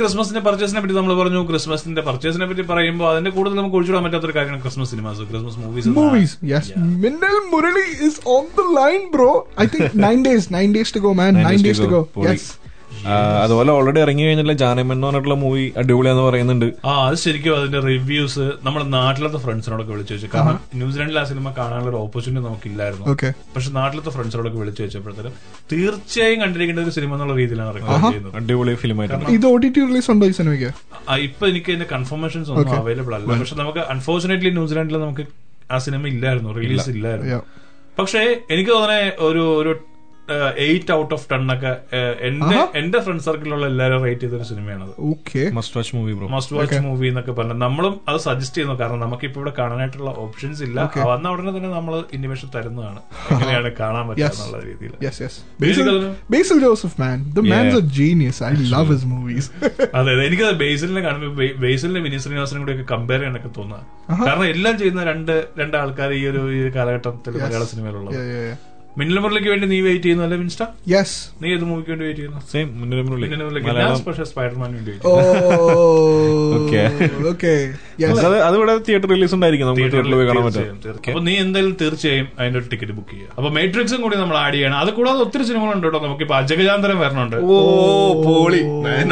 [0.00, 4.62] ക്രിസ്മസിന്റെ പർച്ചേസിനെ പറ്റി നമ്മൾ പറഞ്ഞു ക്രിസ്മസിന്റെ പർച്ചേസിനെ പറ്റി പറയുമ്പോൾ അതിന്റെ കൂടുതൽ നമുക്ക് ഒഴിച്ചുവിടാൻ പറ്റാത്തൊരു കാര്യമാണ്
[4.62, 6.66] Christmas cinemas Christmas movies movies yes.
[7.04, 9.30] Minnal Murali is on the line, bro.
[9.56, 11.34] I think 9 days, 9 days to go, man.
[11.34, 12.00] 9 days, to go.
[12.14, 12.36] പൊളി.
[13.42, 16.66] അതുപോലെ ഓൾറെഡി ഇറങ്ങി കഴിഞ്ഞിട്ടുള്ള ജാനമൻ എന്ന് പറഞ്ഞിട്ടുള്ള മൂവി അടിപൊളിയാന്ന് പറയുന്നുണ്ട്.
[16.84, 21.90] ആ അത് ശരിക്കും അതിന്റെ റിവ്യൂസ് നമ്മുടെ നാട്ടിലത്തെ ഫ്രണ്ട്സിനോടൊക്കെ വിളിച്ചു വെച്ചു കാരണം ന്യൂസിലാൻഡിൽ ആ സിനിമ കാണാനുള്ള
[21.90, 23.06] ഒരു ഓപ്പർച്യൂണിറ്റി നമുക്കില്ലായിരുന്നു.
[23.56, 25.36] പക്ഷെ നാട്ടിലത്തെ ഫ്രണ്ട്സിനോടൊക്കെ വിളിച്ചു വെച്ചപ്പോഴത്തേക്കും
[25.72, 28.36] തീർച്ചയായും കണ്ടിരിക്കേണ്ട ഒരു സിനിമ എന്നുള്ള രീതിയിലാണ് റെക്കോർഡ് ചെയ്യുന്നത്.
[28.36, 30.70] അടിപൊളി ഫിലിമായിട്ടുണ്ട് ഇത് ഒ ടി ടി റിലീസ് ഉണ്ടോ ഈ സിനിമയ്ക്ക്
[31.28, 32.74] ഇപ്പൊ എനിക്ക് അതിന്റെ കൺഫർമേഷൻസ് ഒന്നും.
[32.74, 33.38] അവൈലബിൾ അല്ല.
[33.40, 35.26] പക്ഷെ നമുക്ക് അൺഫോർച്ചുനേറ്റ്ലി ന്യൂസിലാൻഡിൽ നമുക്ക്
[35.72, 36.52] ആ സിനിമ ഇല്ലായിരുന്നു.
[36.60, 37.40] റിലീസ് ഇല്ലായിരുന്നു.
[37.98, 38.20] പക്ഷേ
[38.50, 39.72] എനിക്ക് തോന്നുന്നത് ഒരു ഒരു
[40.66, 41.72] എയ്റ്റ് ഔട്ട് ഓഫ് ടെൻ ഒക്കെ
[42.28, 44.92] എന്റെ എന്റെ ഫ്രണ്ട് സർക്കിളിലുള്ള എല്ലാവരും റേറ്റ് ചെയ്തൊരു സിനിമയാണത്.
[45.10, 47.58] Okay must watch movie bro must watch movie എന്നൊക്കെ പറഞ്ഞു.
[47.66, 48.78] നമ്മളും അത് സജസ്റ്റ് ചെയ്യുന്നു.
[48.82, 50.78] കാരണം നമുക്ക് ഇപ്പൊ ഇവിടെ കാണാനായിട്ടുള്ള ഓപ്ഷൻസ് ഇല്ല.
[51.12, 53.00] വന്ന ഉടനെ തന്നെ നമ്മൾ ഇന്റിമേഷൻ തരുന്നതാണ്.
[53.34, 55.34] എങ്ങനെയാണ് കാണാൻ പറ്റുക രീതിയിൽ Yes, yes.
[55.58, 56.16] Basil Basil, Joseph?
[56.30, 57.18] Basil Joseph, man.
[57.34, 57.52] The Yeah.
[57.52, 58.38] man's a genius.
[58.42, 59.04] I love his
[59.98, 60.24] അതെ അതെ.
[60.26, 63.80] എനിക്കത് ബേസിലിനെ കാണുമ്പോൾ ബേസിലിനെ വിനീത് ശ്രീനിവാസനും കൂടി ഒക്കെ കമ്പയർ ചെയ്യാനൊക്കെ തോന്നുക
[64.20, 66.42] കാരണം എല്ലാം ചെയ്യുന്ന രണ്ട് രണ്ട് ആൾക്കാർ ഈ ഒരു
[66.76, 68.18] കാലഘട്ടത്തിൽ മലയാള സിനിമയിലുള്ളത്.
[68.98, 70.62] മിന്നൽ മുരളിക്ക് വേണ്ടി നീ വെയിറ്റ് ചെയ്യുന്നു അല്ലേ മിൻസ്റ്റ
[70.92, 72.40] യെസ് നീ ഏത് മൂവിക്ക് വേണ്ടി വെയിറ്റ് ചെയ്യുന്നു?
[72.52, 75.68] സെയിം മുന്നിൽ മിന്നൽ മുരളിക്ക് ഞാൻ മലയാളം പക്ഷേ സ്പൈഡർമാൻ വേണ്ടി വെയിറ്റ് ചെയ്യുന്നു
[76.58, 76.80] ഓക്കേ
[77.22, 77.22] Okay.
[77.30, 77.58] okay.
[78.22, 79.66] അത് അത് ഇവിടെ തിയേറ്റർ റിലീസ് ഉണ്ടായിരിക്കും.
[79.68, 81.12] നമുക്ക് തിയേറ്ററിൽ പോയി കാണാൻ തീർച്ചയായും, പറ്റും.
[81.12, 83.30] അപ്പൊ നീ എന്തായാലും തീർച്ചയായും അതിന്റെ ഒരു ടിക്കറ്റ് ബുക്ക് ചെയ്യുക.
[83.38, 84.78] അപ്പൊ മാട്രിക്സും കൂടി നമ്മൾ ആഡ് ചെയ്യണം.
[84.82, 86.00] അത് കൂടാതെ ഒത്തിരി സിനിമകളുണ്ട് കേട്ടോ.
[86.06, 87.36] നമുക്ക് ഇപ്പൊ അജഗജാന്തരം വരണുണ്ട്.
[87.48, 87.56] ഓ
[88.26, 88.60] പോളി.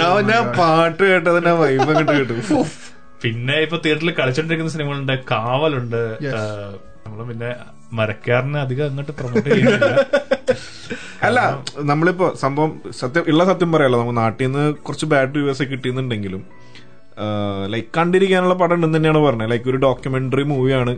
[0.01, 2.37] ഞാൻ ഞാൻ പാട്ട് കേട്ടതിന്റെ വൈബ് അങ്ങോട്ട് കേട്ടു.
[3.23, 5.15] പിന്നെ ഇപ്പൊ തിയേറ്ററിൽ കളിച്ചോണ്ടിരിക്കുന്ന സിനിമകളുണ്ട്.
[5.33, 6.03] കാവലുണ്ട്.
[6.27, 6.37] Yes.
[7.07, 7.51] നമ്മൾ പിന്നെ
[7.93, 10.07] മരക്കാരനെ അധികം അങ്ങോട്ട് പ്രൊമോട്ട് ചെയ്യുന്നില്ല.
[11.27, 11.39] അല്ല
[11.81, 12.71] നമ്മളിപ്പോ സംഭവം
[13.01, 16.43] സത്യം ഉള്ള സത്യം പറയാലോ നമുക്ക് നാട്ടിൽ നിന്ന് കുറച്ച് ബാഡ് റിവ്യൂസ് കിട്ടിയെന്നുണ്ടെങ്കിലും
[17.73, 19.51] ലൈക്ക് കണ്ടിരിക്കാനുള്ള പടം ഉണ്ടെന്ന് തന്നെയാണ് പറഞ്ഞത്.
[19.51, 20.93] ലൈക്ക് ഒരു ഡോക്യുമെന്ററി മൂവിയാണ്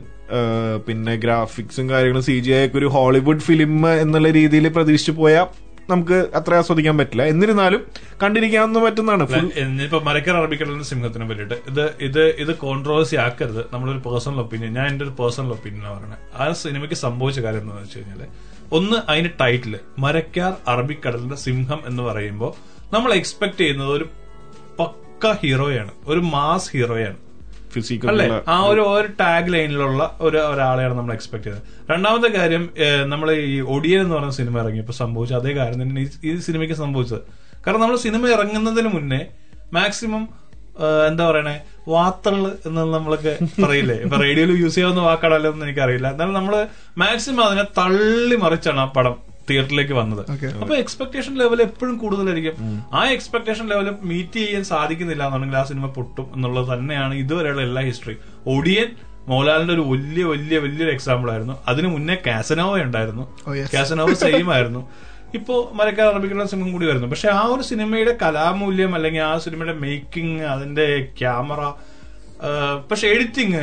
[0.86, 3.72] പിന്നെ ഗ്രാഫിക്സും കാര്യങ്ങളും സി ജി ഒക്കെ ഒരു ഹോളിവുഡ് ഫിലിം
[4.04, 5.46] എന്നുള്ള രീതിയിൽ പ്രതീക്ഷിച്ചു പോയാൽ
[5.90, 7.22] നമുക്ക് അത്ര ആസ്വദിക്കാൻ പറ്റില്ല.
[7.32, 7.82] എന്നിരുന്നാലും
[8.22, 9.24] കണ്ടിരിക്കാവുന്ന പറ്റുന്നതാണ്.
[9.86, 11.54] ഇപ്പൊ മരക്കർ അറബിക്കടലിന്റെ സിംഹത്തിനെ പറ്റിയിട്ട്.
[11.70, 13.62] ഇത് ഇത് ഇത് കോൺട്രവേഴ്സി ആക്കരുത്.
[13.72, 16.18] നമ്മളൊരു പേഴ്സണൽ ഒപ്പീനിയൻ ഞാൻ എന്റെ ഒരു പേഴ്സണൽ ഒപ്പീനിയൻ പറയുന്നത്.
[16.36, 18.22] ആ സിനിമയ്ക്ക് സംഭവിച്ച കാര്യം എന്താണെന്ന് വെച്ച് കഴിഞ്ഞാൽ
[18.72, 22.52] ഒന്ന് അതിന്റെ ടൈറ്റിൽ മരക്കാർ അറബിക്കടലിന്റെ സിംഹം എന്ന് പറയുമ്പോൾ
[22.94, 24.06] നമ്മൾ എക്സ്പെക്ട് ചെയ്യുന്നത് ഒരു
[24.80, 27.18] പക്ക ഹീറോയാണ് ഒരു മാസ് ഹീറോയാണ്
[28.08, 28.24] അല്ലെ?
[28.24, 31.92] ഫിസിക്കൽ ആ ഒരു ഒരു ടാഗ് ലൈനിലുള്ള ഒരു ഒരാളെയാണ് നമ്മൾ എക്സ്പെക്ട് ചെയ്തത്.
[31.92, 32.70] രണ്ടാമത്തെ കാര്യം
[33.06, 37.18] നമ്മൾ ഈ ഒടിയൻ എന്ന് പറഞ്ഞ സിനിമ ഇറങ്ങിയപ്പോൾ സംഭവിച്ച അതേ കാര്യം തന്നെ ഈ- സിനിമയ്ക്ക് സംഭവിച്ചത്.
[37.66, 39.26] കാരണം നമ്മൾ സിനിമ ഇറങ്ങുന്നതിന് മുന്നേ
[39.72, 40.28] മാക്സിമം
[41.08, 41.60] എന്താ പറയണേ?
[41.88, 43.94] വാർത്തകൾ എന്ന് നമ്മളൊക്കെ പറയില്ലേ?
[43.94, 46.10] ഇപ്പൊ റേഡിയോയിൽ യൂസ് ചെയ്യാവുന്ന വാക്കാണല്ലോ എന്ന് എനിക്കറിയില്ല.
[46.10, 46.66] എന്നാലും നമ്മൾ
[46.98, 49.16] മാക്സിമം അതിനെ തള്ളി മറിച്ചാണ് ആ പടം.
[49.50, 50.22] തിയേറ്ററിലേക്ക് വന്നത്.
[50.62, 52.56] അപ്പൊ എക്സ്പെക്ടേഷൻ ലെവൽ എപ്പോഴും കൂടുതലായിരിക്കും.
[52.92, 58.16] ആ എക്സ്പെക്ടേഷൻ ലെവൽ മീറ്റ് ചെയ്യാൻ സാധിക്കുന്നില്ല എന്നുണ്ടെങ്കിൽ ആ സിനിമ പൊട്ടും എന്നുള്ളത് തന്നെയാണ് ഇതുവരെയുള്ള എല്ലാ ഹിസ്റ്ററി
[58.54, 58.90] ഒടിയൻ
[59.28, 61.54] മോഹൻലാലിന്റെ ഒരു വലിയ വലിയ വലിയൊരു എക്സാമ്പിൾ ആയിരുന്നു.
[61.68, 63.24] അതിന് മുന്നേ കാസനോവ ഉണ്ടായിരുന്നു.
[63.48, 64.82] Oh, കാസനോവ സെയിം ആയിരുന്നു.
[65.34, 67.06] ഇപ്പോ മരക്കാർ അറബിക്കുള്ള സിനിമ കൂടി വരുന്നു.
[67.06, 70.86] പക്ഷെ ആ ഒരു സിനിമയുടെ കലാമൂല്യം അല്ലെങ്കിൽ ആ സിനിമയുടെ മേക്കിംഗ് അതിന്റെ
[71.20, 71.60] ക്യാമറ
[72.90, 73.60] പക്ഷെ editing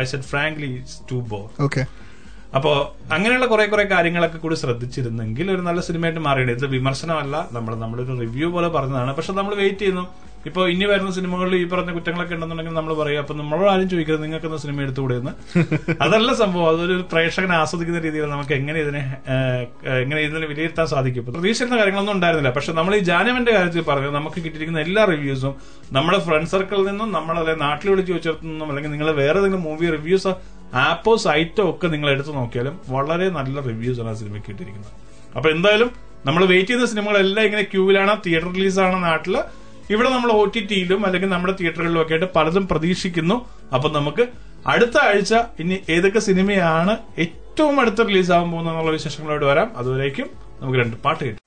[0.00, 0.70] I said frankly
[1.10, 1.84] to bore Okay.
[2.56, 2.72] അപ്പോ
[3.14, 7.36] അങ്ങനെയുള്ള കുറെ കുറെ കാര്യങ്ങളൊക്കെ കൂടി ശ്രദ്ധിച്ചിരുന്നെങ്കിൽ ഒരു നല്ല സിനിമയായിട്ട് മാറിയിട്ട് ഇത് വിമർശനമല്ല.
[7.56, 9.12] നമ്മൾ നമ്മളൊരു റിവ്യൂ പോലെ പറഞ്ഞതാണ്.
[9.16, 10.04] പക്ഷെ നമ്മൾ വെയിറ്റ് ചെയ്യുന്നു.
[10.48, 14.22] ഇപ്പൊ ഇനി വരുന്ന സിനിമകളിൽ ഈ പറഞ്ഞ കുറ്റങ്ങളൊക്കെ ഉണ്ടെന്നുണ്ടെങ്കിൽ നമ്മൾ പറയും അപ്പൊ നമ്മളോട് ആരും ചോദിക്കരുത്.
[14.24, 15.32] നിങ്ങൾക്ക് എന്ന സിനിമ എടുത്തുകൂടെ എന്ന്
[16.04, 16.66] അതല്ല സംഭവം.
[16.72, 19.02] അതൊരു പ്രേക്ഷകനെ ആസ്വദിക്കുന്ന രീതിയിൽ നമുക്ക് എങ്ങനെ ഇതിനെ
[20.02, 21.22] എങ്ങനെ ഇതിനെ വിലയിരുത്താൻ സാധിക്കും?
[21.22, 22.52] ഇപ്പൊ പ്രതീക്ഷിക്കുന്ന കാര്യങ്ങളൊന്നും ഉണ്ടായിരുന്നില്ല.
[22.56, 25.54] പക്ഷെ നമ്മൾ ഈ ജാനവന്റെ കാര്യത്തിൽ പറഞ്ഞു നമുക്ക് കിട്ടിയിരിക്കുന്ന എല്ലാ റിവ്യൂസും
[25.98, 30.32] നമ്മുടെ ഫ്രണ്ട് സർക്കിളിൽ നിന്നും നമ്മളെ നാട്ടിൽ വിളിച്ച് ചോദിച്ചിടത്തുനിന്നും അല്ലെങ്കിൽ നിങ്ങൾ വേറെ ഏതെങ്കിലും മൂവി റിവ്യൂസ്
[30.72, 34.92] ആപ്പോ സൈറ്റോ ഒക്കെ നിങ്ങൾ എടുത്തു നോക്കിയാലും വളരെ നല്ല റിവ്യൂസ് ആണ് ആ സിനിമയ്ക്ക് കിട്ടിയിരിക്കുന്നത്.
[35.36, 35.90] അപ്പൊ എന്തായാലും
[36.26, 39.36] നമ്മൾ വെയിറ്റ് ചെയ്യുന്ന സിനിമകളെല്ലാം ഇങ്ങനെ ക്യൂവിലാണ് തിയേറ്റർ റിലീസാണ് നാട്ടിൽ.
[39.94, 43.36] ഇവിടെ നമ്മൾ ഒ ടി ടിയിലും അല്ലെങ്കിൽ നമ്മുടെ തിയേറ്ററുകളിലും ഒക്കെ ആയിട്ട് പലതും പ്രതീക്ഷിക്കുന്നു.
[43.74, 44.26] അപ്പൊ നമുക്ക്
[44.72, 46.94] അടുത്ത ആഴ്ച ഇനി ഏതൊക്കെ സിനിമയാണ്
[47.24, 49.70] ഏറ്റവും അടുത്ത റിലീസാകാൻ പോകുന്നത് എന്നുള്ള വിശേഷങ്ങളോട് വരാം.
[49.76, 51.40] അതുവരേക്കും നമുക്ക് രണ്ട് പാട്ട് കേട്ടു.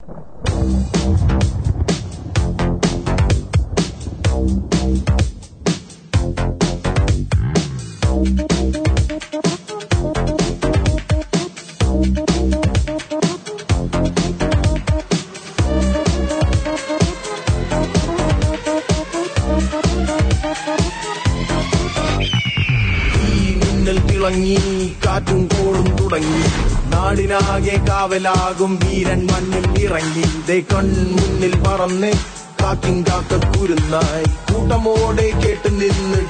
[8.28, 8.57] ഈ
[27.68, 30.26] നാടിനാകെ കാവലാകും വീരൻ മണ്ണിൽ ഇറങ്ങി.
[30.48, 32.12] ദേ കൺമുന്നിൽ പറന്ന്
[32.62, 36.22] കാക്കിൻ കാക്ക കുരുന്നായി കൂട്ടമോടെ കേട്ട് നിന്ന്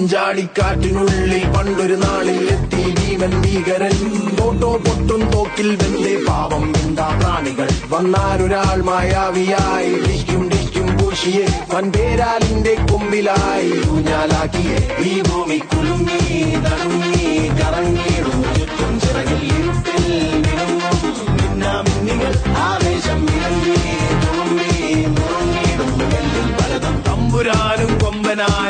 [0.00, 3.96] അഞ്ചാടിക്കാറ്റിനുള്ളിൽ പണ്ടൊരു നാളിൽ എത്തി ഭീമൻ ഭീകരൻ.
[4.36, 7.68] തോട്ടോ പൊട്ടും തോക്കിൽ വെന്തേ പാവം എന്താ പ്രാണികൾ.
[7.88, 11.46] വന്നാരൊരാൾ മായാവിയായി ഡിക്കും ഡിക്കും പൂശിയെ.
[11.74, 14.78] വൻപേരാലിന്റെ കൊമ്പിലായി ഊഞ്ഞാലാക്കിയെ.
[14.98, 20.98] ഈ ഭൂമി കുലുങ്ങി തണുങ്ങി കറങ്ങിടും ചുറ്റും ചിറകിൽ നിങ്ങൾ നിറങ്ങും.
[21.36, 23.76] മിന്നാമിന്നികൾ ആവേശം ഇറങ്ങി
[24.24, 25.92] തുളുമ്പി നുറങ്ങിടും
[26.58, 28.69] പലതും തമ്പുരാനും കൊമ്പനായ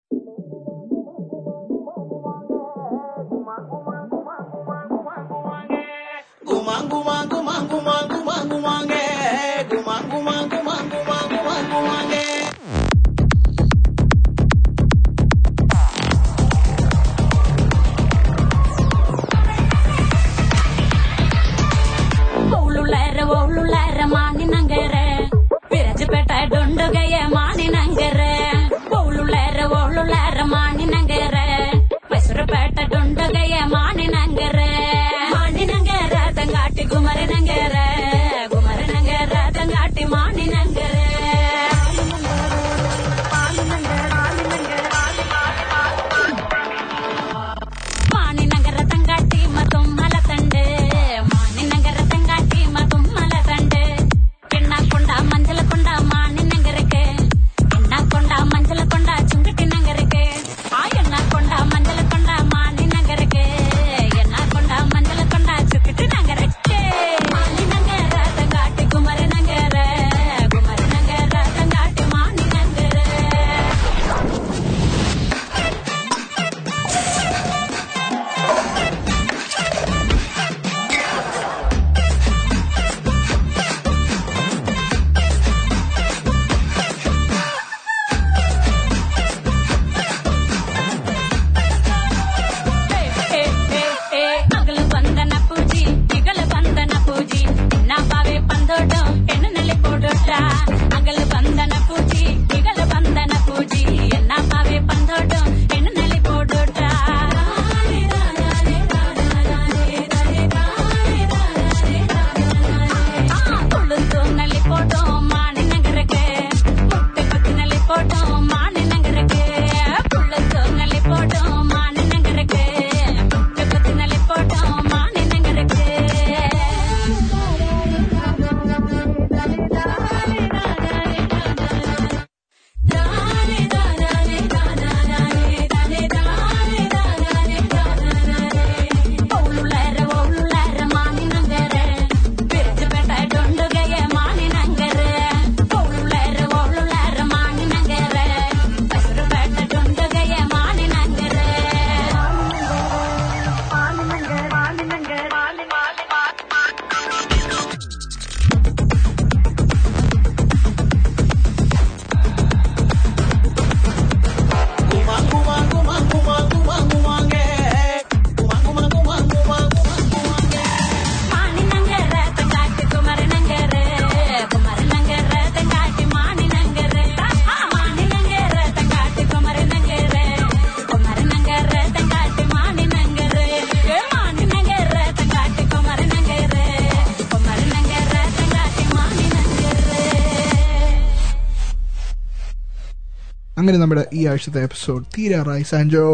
[193.61, 196.05] അങ്ങനെ നമ്മുടെ ഈ ആഴ്ചത്തെ എപ്പിസോഡ് തീരാറായി സാൻജോ.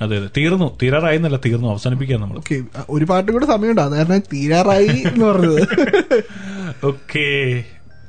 [0.00, 0.28] അതെ അതെ.
[0.36, 0.78] തീർന്നു.
[0.82, 1.68] തീരാറായി എന്നല്ല തീർന്നു.
[1.68, 2.36] അവസാനിപ്പിക്കാം നമ്മൾ.
[2.36, 2.56] ഓക്കെ
[2.90, 3.80] ഒരു പാട്ട് കൂടെ സമയമുണ്ട്.
[3.80, 5.60] അതായത് തീരാറായി എന്ന് പറഞ്ഞത്.
[6.86, 7.24] ഓക്കെ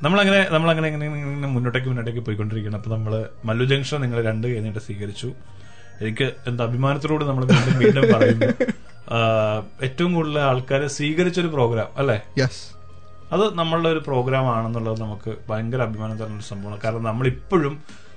[0.02, 1.08] നമ്മളങ്ങനെ നമ്മളങ്ങനെ ഇങ്ങനെ
[1.48, 2.76] മുന്നോട്ടേക്ക് മുന്നോട്ടേക്ക് പോയിക്കൊണ്ടിരിക്കുകയാണ്.
[2.76, 3.12] അപ്പൊ നമ്മൾ
[3.44, 5.30] മല്ലു ജംഗ്ഷൻ നിങ്ങൾ രണ്ട് കഴിഞ്ഞിട്ട് സ്വീകരിച്ചു.
[6.00, 8.46] എനിക്ക് എന്താ അഭിമാനത്തിലൂടെ നമ്മൾ വീണ്ടും വീണ്ടും പറയുന്നു.
[9.82, 12.18] ഏറ്റവും കൂടുതൽ ആൾക്കാരെ സ്വീകരിച്ചൊരു പ്രോഗ്രാം അല്ലേ?
[12.38, 12.62] യെസ്
[13.32, 16.80] അത് നമ്മളുടെ ഒരു പ്രോഗ്രാം ആണെന്നുള്ളത് നമുക്ക് ഭയങ്കര അഭിമാനം തരുന്ന ഒരു സംഭവമാണ്.
[16.84, 17.74] കാരണം നമ്മളിപ്പോഴും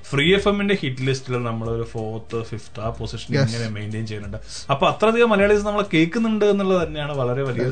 [0.10, 3.30] ഫ്രീ എഫ് എമ്മിന്റെ ഹിറ്റ് ലിസ്റ്റിൽ നമ്മൾ ഒരു ഫോർത്ത് ഫിഫ്ത് ആ പൊസിഷൻ.
[3.34, 4.40] ഇങ്ങനെ മെയിന്റെയിൻ ചെയ്യുന്നുണ്ട്.
[4.74, 7.66] അപ്പൊ അത്രയധികം മലയാളീസ് നമ്മൾ കേൾക്കുന്നുണ്ട് എന്നുള്ളത് തന്നെയാണ് വളരെ വലിയ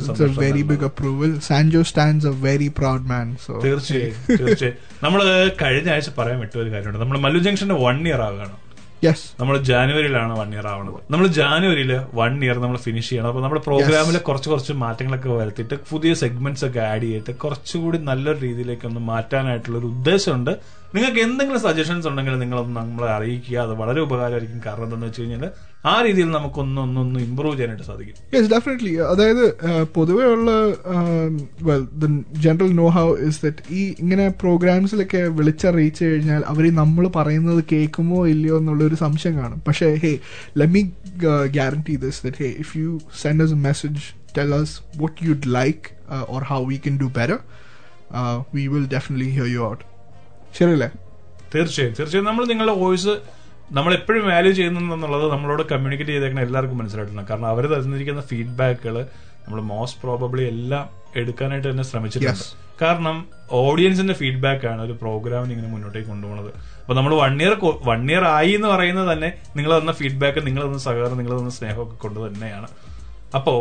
[0.44, 4.78] very big approval Sanjo big a very proud man so തീർച്ചയായും തീർച്ചയായും.
[5.06, 5.22] നമ്മൾ
[5.64, 7.02] കഴിഞ്ഞ ആഴ്ച പറയാൻ വിട്ട ഒരു കാര്യമുണ്ട്.
[7.06, 8.58] നമ്മൾ മല്ലു ജംഗ്ഷന്റെ വൺ ഇയർ ആവുകയാണ്
[9.06, 13.28] yes, നമ്മൾ ജാനുവരിയിലാണ് വൺ ഇയർ ആവുന്നത് നമ്മൾ ജാനുവരിയിൽ വൺ ഇയർ നമ്മൾ ഫിനിഷ് ചെയ്യണം.
[13.28, 18.86] അപ്പൊ നമ്മുടെ പ്രോഗ്രാമിൽ കുറച്ച് കുറച്ച് മാറ്റങ്ങളൊക്കെ വരുത്തിയിട്ട് പുതിയ സെഗ്മെന്റ്സ് ഒക്കെ ആഡ് ചെയ്തിട്ട് കുറച്ചുകൂടി നല്ലൊരു രീതിയിലേക്ക്
[18.86, 20.52] ഒന്ന് മാറ്റാനായിട്ടുള്ള ഒരു ഉദ്ദേശമുണ്ട്.
[20.96, 23.58] നിങ്ങൾക്ക് എന്തെങ്കിലും സജഷൻസ് ഉണ്ടെങ്കിൽ നിങ്ങളൊന്ന് നമ്മളെ അറിയിക്കുക.
[23.58, 24.62] അത് വളരെ ഉപകാരമായിരിക്കും.
[24.66, 25.46] കാരണം എന്താണെന്ന് വെച്ച് കഴിഞ്ഞാൽ
[25.86, 28.16] ആ രീതിയിൽ നമുക്കൊന്നൊന്നൊന്ന് ഇമ്പ്രൂവ് ചെയ്യാനായിട്ട് സാധിക്കും.
[28.34, 30.52] യെസ് ഡെഫിനറ്റ്ലി അതായത് പൊതുവേ പൊതുവെയുള്ള
[31.62, 32.08] well the
[32.46, 38.58] general know how is that ഈ ഇങ്ങനെ പ്രോഗ്രാംസിലൊക്കെ വിളിച്ചറിയിച്ചു കഴിഞ്ഞാൽ അവർ നമ്മൾ പറയുന്നത് കേൾക്കുമോ ഇല്ലയോ
[38.58, 39.62] എന്നുള്ളൊരു സംശയം കാണും.
[39.68, 40.20] പക്ഷേ hey
[40.58, 40.82] let me
[41.58, 44.02] guarantee this that hey if you send us a message
[44.38, 45.86] tell us what you'd like
[46.36, 47.40] or how we we do do
[48.54, 50.58] we will definitely hear you out you out.
[50.58, 50.90] ശരിയല്ലേ?
[51.56, 52.28] തീർച്ചയായും തീർച്ചയായും.
[52.30, 53.41] നമ്മൾ നിങ്ങളുടെ voice
[53.78, 58.96] നമ്മൾ എപ്പോഴും value ചെയ്യുന്നുണ്ടെന്നുള്ളത് നമ്മളോട് communicate ചെയ്തേക്കുന്ന എല്ലാവർക്കും മനസ്സിലായിട്ടുണ്ട് കാരണം അവർ തന്നിരിക്കുന്ന ഫീഡ്ബാക്കുകൾ
[59.44, 60.84] നമ്മൾ മോസ്റ്റ് പ്രോബബ്ലി എല്ലാം
[61.22, 62.44] എടുക്കാനായിട്ട് തന്നെ ശ്രമിച്ചിട്ടുണ്ട്.
[62.82, 63.16] കാരണം
[63.62, 66.52] ഓഡിയൻസിന്റെ ഫീഡ്ബാക്ക് ആണ് ഒരു പ്രോഗ്രാമിന് ഇങ്ങനെ മുന്നോട്ടേക്ക് കൊണ്ടുപോകുന്നത്
[66.82, 67.54] അപ്പൊ നമ്മൾ വൺ ഇയർ
[67.90, 71.98] വൺ ഇയർ ആയി എന്ന് പറയുന്നത് തന്നെ നിങ്ങൾ തന്ന ഫീഡ്ബാക്ക് നിങ്ങൾ തന്ന സഹകരണം നിങ്ങൾ തന്ന സ്നേഹമൊക്കെ
[72.04, 72.70] കൊണ്ട് തന്നെയാണ്.
[73.36, 73.56] അപ്പോ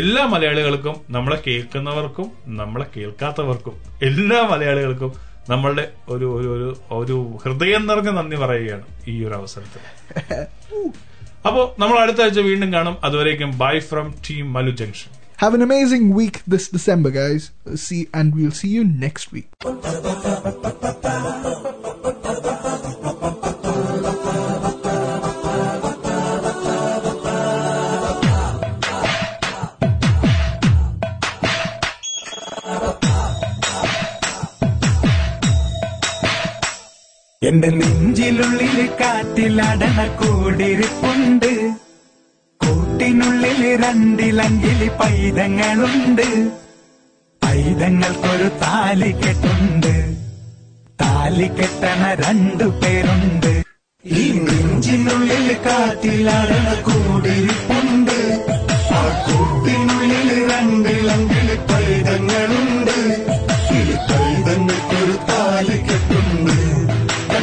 [0.00, 2.26] എല്ലാ മലയാളികൾക്കും നമ്മളെ കേൾക്കുന്നവർക്കും
[2.60, 3.76] നമ്മളെ കേൾക്കാത്തവർക്കും
[4.08, 5.12] എല്ലാ മലയാളികൾക്കും
[5.48, 9.80] നമ്മളുടെ ഒരു ഒരു ഒരു ഒരു ഹൃദയം നിറഞ്ഞ നന്ദി പറയുകയാണ് ഈ ഒരു അവസരത്തിൽ
[11.46, 16.10] അപ്പോ നമ്മൾ അടുത്ത ആഴ്ച വീണ്ടും കാണും അതുവരേക്കും bye from team Malu junction Have an amazing
[16.10, 17.50] week this December, guys.
[17.76, 19.48] See, and we'll see you next week.
[37.42, 41.48] എന്റെ നെഞ്ചിലുള്ളിൽ കാറ്റിലടണ കൂടിരിപ്പുണ്ട്.
[42.60, 46.26] കൂട്ടിനുള്ളിൽ രണ്ടിലങ്കിലി പൈതങ്ങളുണ്ട്.
[47.42, 49.94] പൈതങ്ങൾക്കൊരു താലി കെട്ടുണ്ട്
[51.02, 53.50] താലി കെട്ടണ രണ്ടു പേരുണ്ട്.
[54.04, 58.18] ഈ നെഞ്ചിനുള്ളിൽ കാറ്റിലടണ കൂടിരിപ്പുണ്ട്.
[58.94, 62.96] ആ കൂട്ടിനുള്ളിൽ രണ്ടിലങ്കിലി പൈതങ്ങളുണ്ട്.
[63.72, 65.89] ഈ പൈതങ്ങൾക്കൊരു താലി കെട്ടുണ്ട്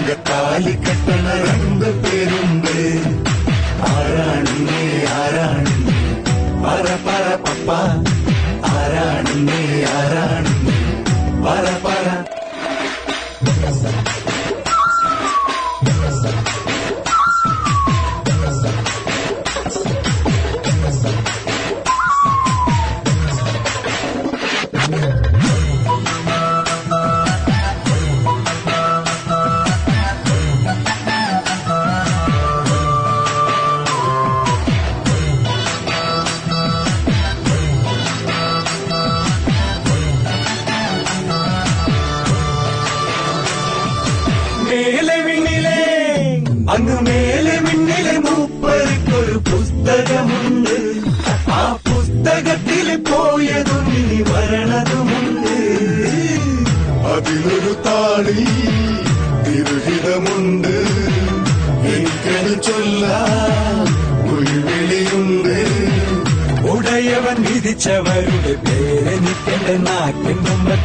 [0.07, 2.77] തങ്ക താലി കെട്ടണ രണ്ടു പേരുണ്ട്
[3.87, 4.79] ആരാണ് നീ
[5.15, 5.97] ആരാണ് നീ
[6.63, 7.69] പറ പറ പപ്പ
[8.71, 9.59] ആരാണ് നീ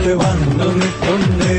[0.04, 1.51] levándome con él.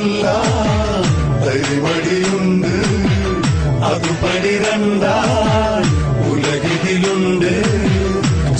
[0.00, 1.02] ചൊല്ലാൻ
[1.44, 2.74] ധൈര്യമടിയുണ്ട്
[3.84, 5.84] അതുപടി രണ്ടാൻ
[6.28, 7.52] ഉലകിതിലുണ്ട്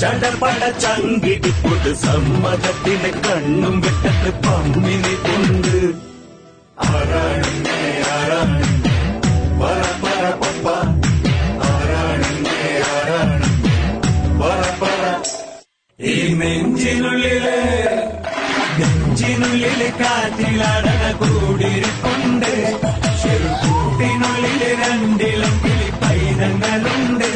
[0.01, 5.77] ചടപട ചങ്കിടിപ്പൊട്ട് സമ്മതത്തിന് കണ്ണും വെട്ടത്ത് പമ്മിനി കൊണ്ട്
[20.00, 22.52] കാറ്റിലടന കൂടിയിരിപ്പുണ്ട്
[23.22, 27.28] ചെറുകൂട്ടിനുള്ളിൽ രണ്ടിലും കിളി പൈതങ്ങളുണ്ട്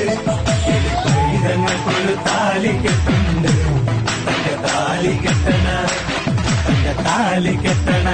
[0.65, 3.51] കിളി പൈതങ്ങൾക്കൊരു താലി കെട്ടുണ്ട്
[4.27, 5.67] തന്റെ താലി കെട്ടണ
[6.67, 8.07] തന്റെ താലി കെട്ടണ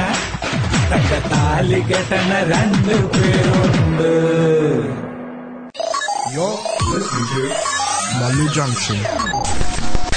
[0.92, 4.10] തന്റെ താലി കെട്ടണ രണ്ടു പേരുണ്ട്
[6.34, 6.60] You're
[6.90, 7.42] listening to
[8.20, 9.00] Malu Junction.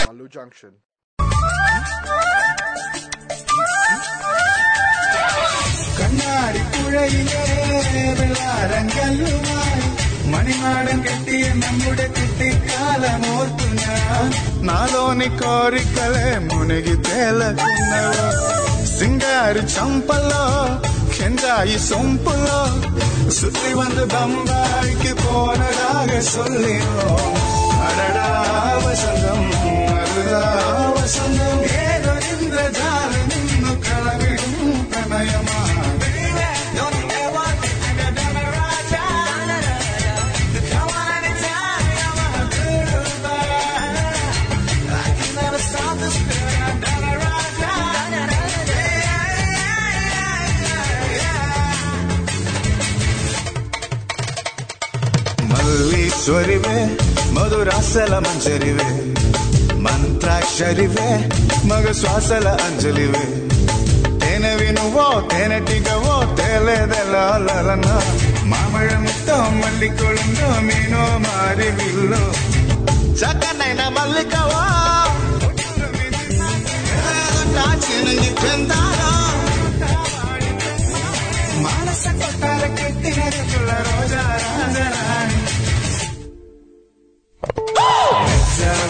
[0.00, 0.72] Malu Junction.
[6.03, 7.43] കണ്ണാടി പുഴയിലെ
[8.19, 9.85] വെള്ളാരങ്കല്ലുമായി
[10.31, 14.29] മണിമാടം കെട്ടിയ നമ്മുടെ കുട്ടിക്കാലമോർത്തു ഞാൻ
[14.69, 18.27] നാദോനി കോരിക്കലെ മുനകി തേലക്കുന്നവോ
[18.93, 20.45] സിംഗാരി ചമ്പലോ
[21.15, 22.59] കെഞ്ചായി സൊമ്പുലോ
[23.37, 27.07] சுத்தி வந்து பம்பாய்க்கு போனதாக சொல்லியோ
[27.87, 28.27] அடடா
[28.85, 29.47] வசந்தம்
[29.99, 30.43] அருதா
[30.97, 31.42] வசந்தம்
[56.24, 56.76] స్వరివే
[57.32, 58.88] ಮಧುರಾಸಲ ಮಂಜರಿವೆ
[59.78, 61.08] మంత్రాక్షరివే
[61.64, 63.24] మగ ಶ್ವಾಸಲ అంజలివే.
[64.20, 67.86] తేనె వినువో తేనె టిగవో తేలేదెలాలన
[68.44, 72.22] మామడంతో మళ్ళీ కొడుందో నేను మారి విల్లు.
[73.20, 74.62] చక్కనైన మల్లికవో.
[77.84, 78.28] చిన్నది
[81.64, 83.20] మానస కొట్టాల కెట్టిన
[83.86, 85.03] రోజా రాజరా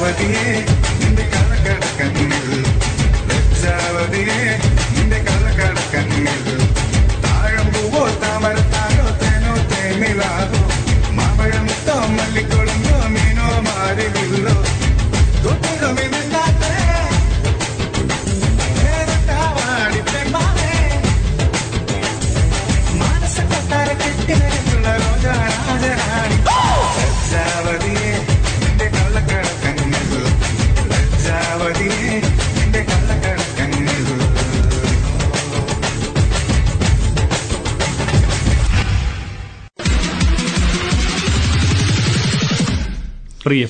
[0.05, 0.53] कावड़िए
[1.17, 2.24] निकाल कर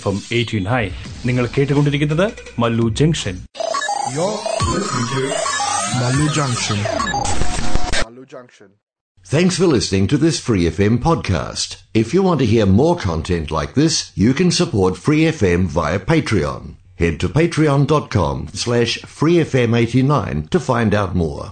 [0.03, 0.83] എഫ് എം എയ്റ്റീൻ ഹൈ
[1.25, 2.27] നിങ്ങൾ കേട്ടുകൊണ്ടിരിക്കുന്നത്
[2.63, 3.37] Mallu Junction
[4.15, 4.37] You're
[4.75, 5.23] listening to
[5.99, 6.77] Malu Junction.
[8.03, 8.69] Malu Junction.
[9.25, 11.69] Thanks for listening to this Free FM podcast.
[11.93, 15.99] If you want to hear more content like this, you can support Free FM via
[15.99, 16.63] Patreon.
[16.95, 21.45] Head to patreon.com slash freefm89 to find out more.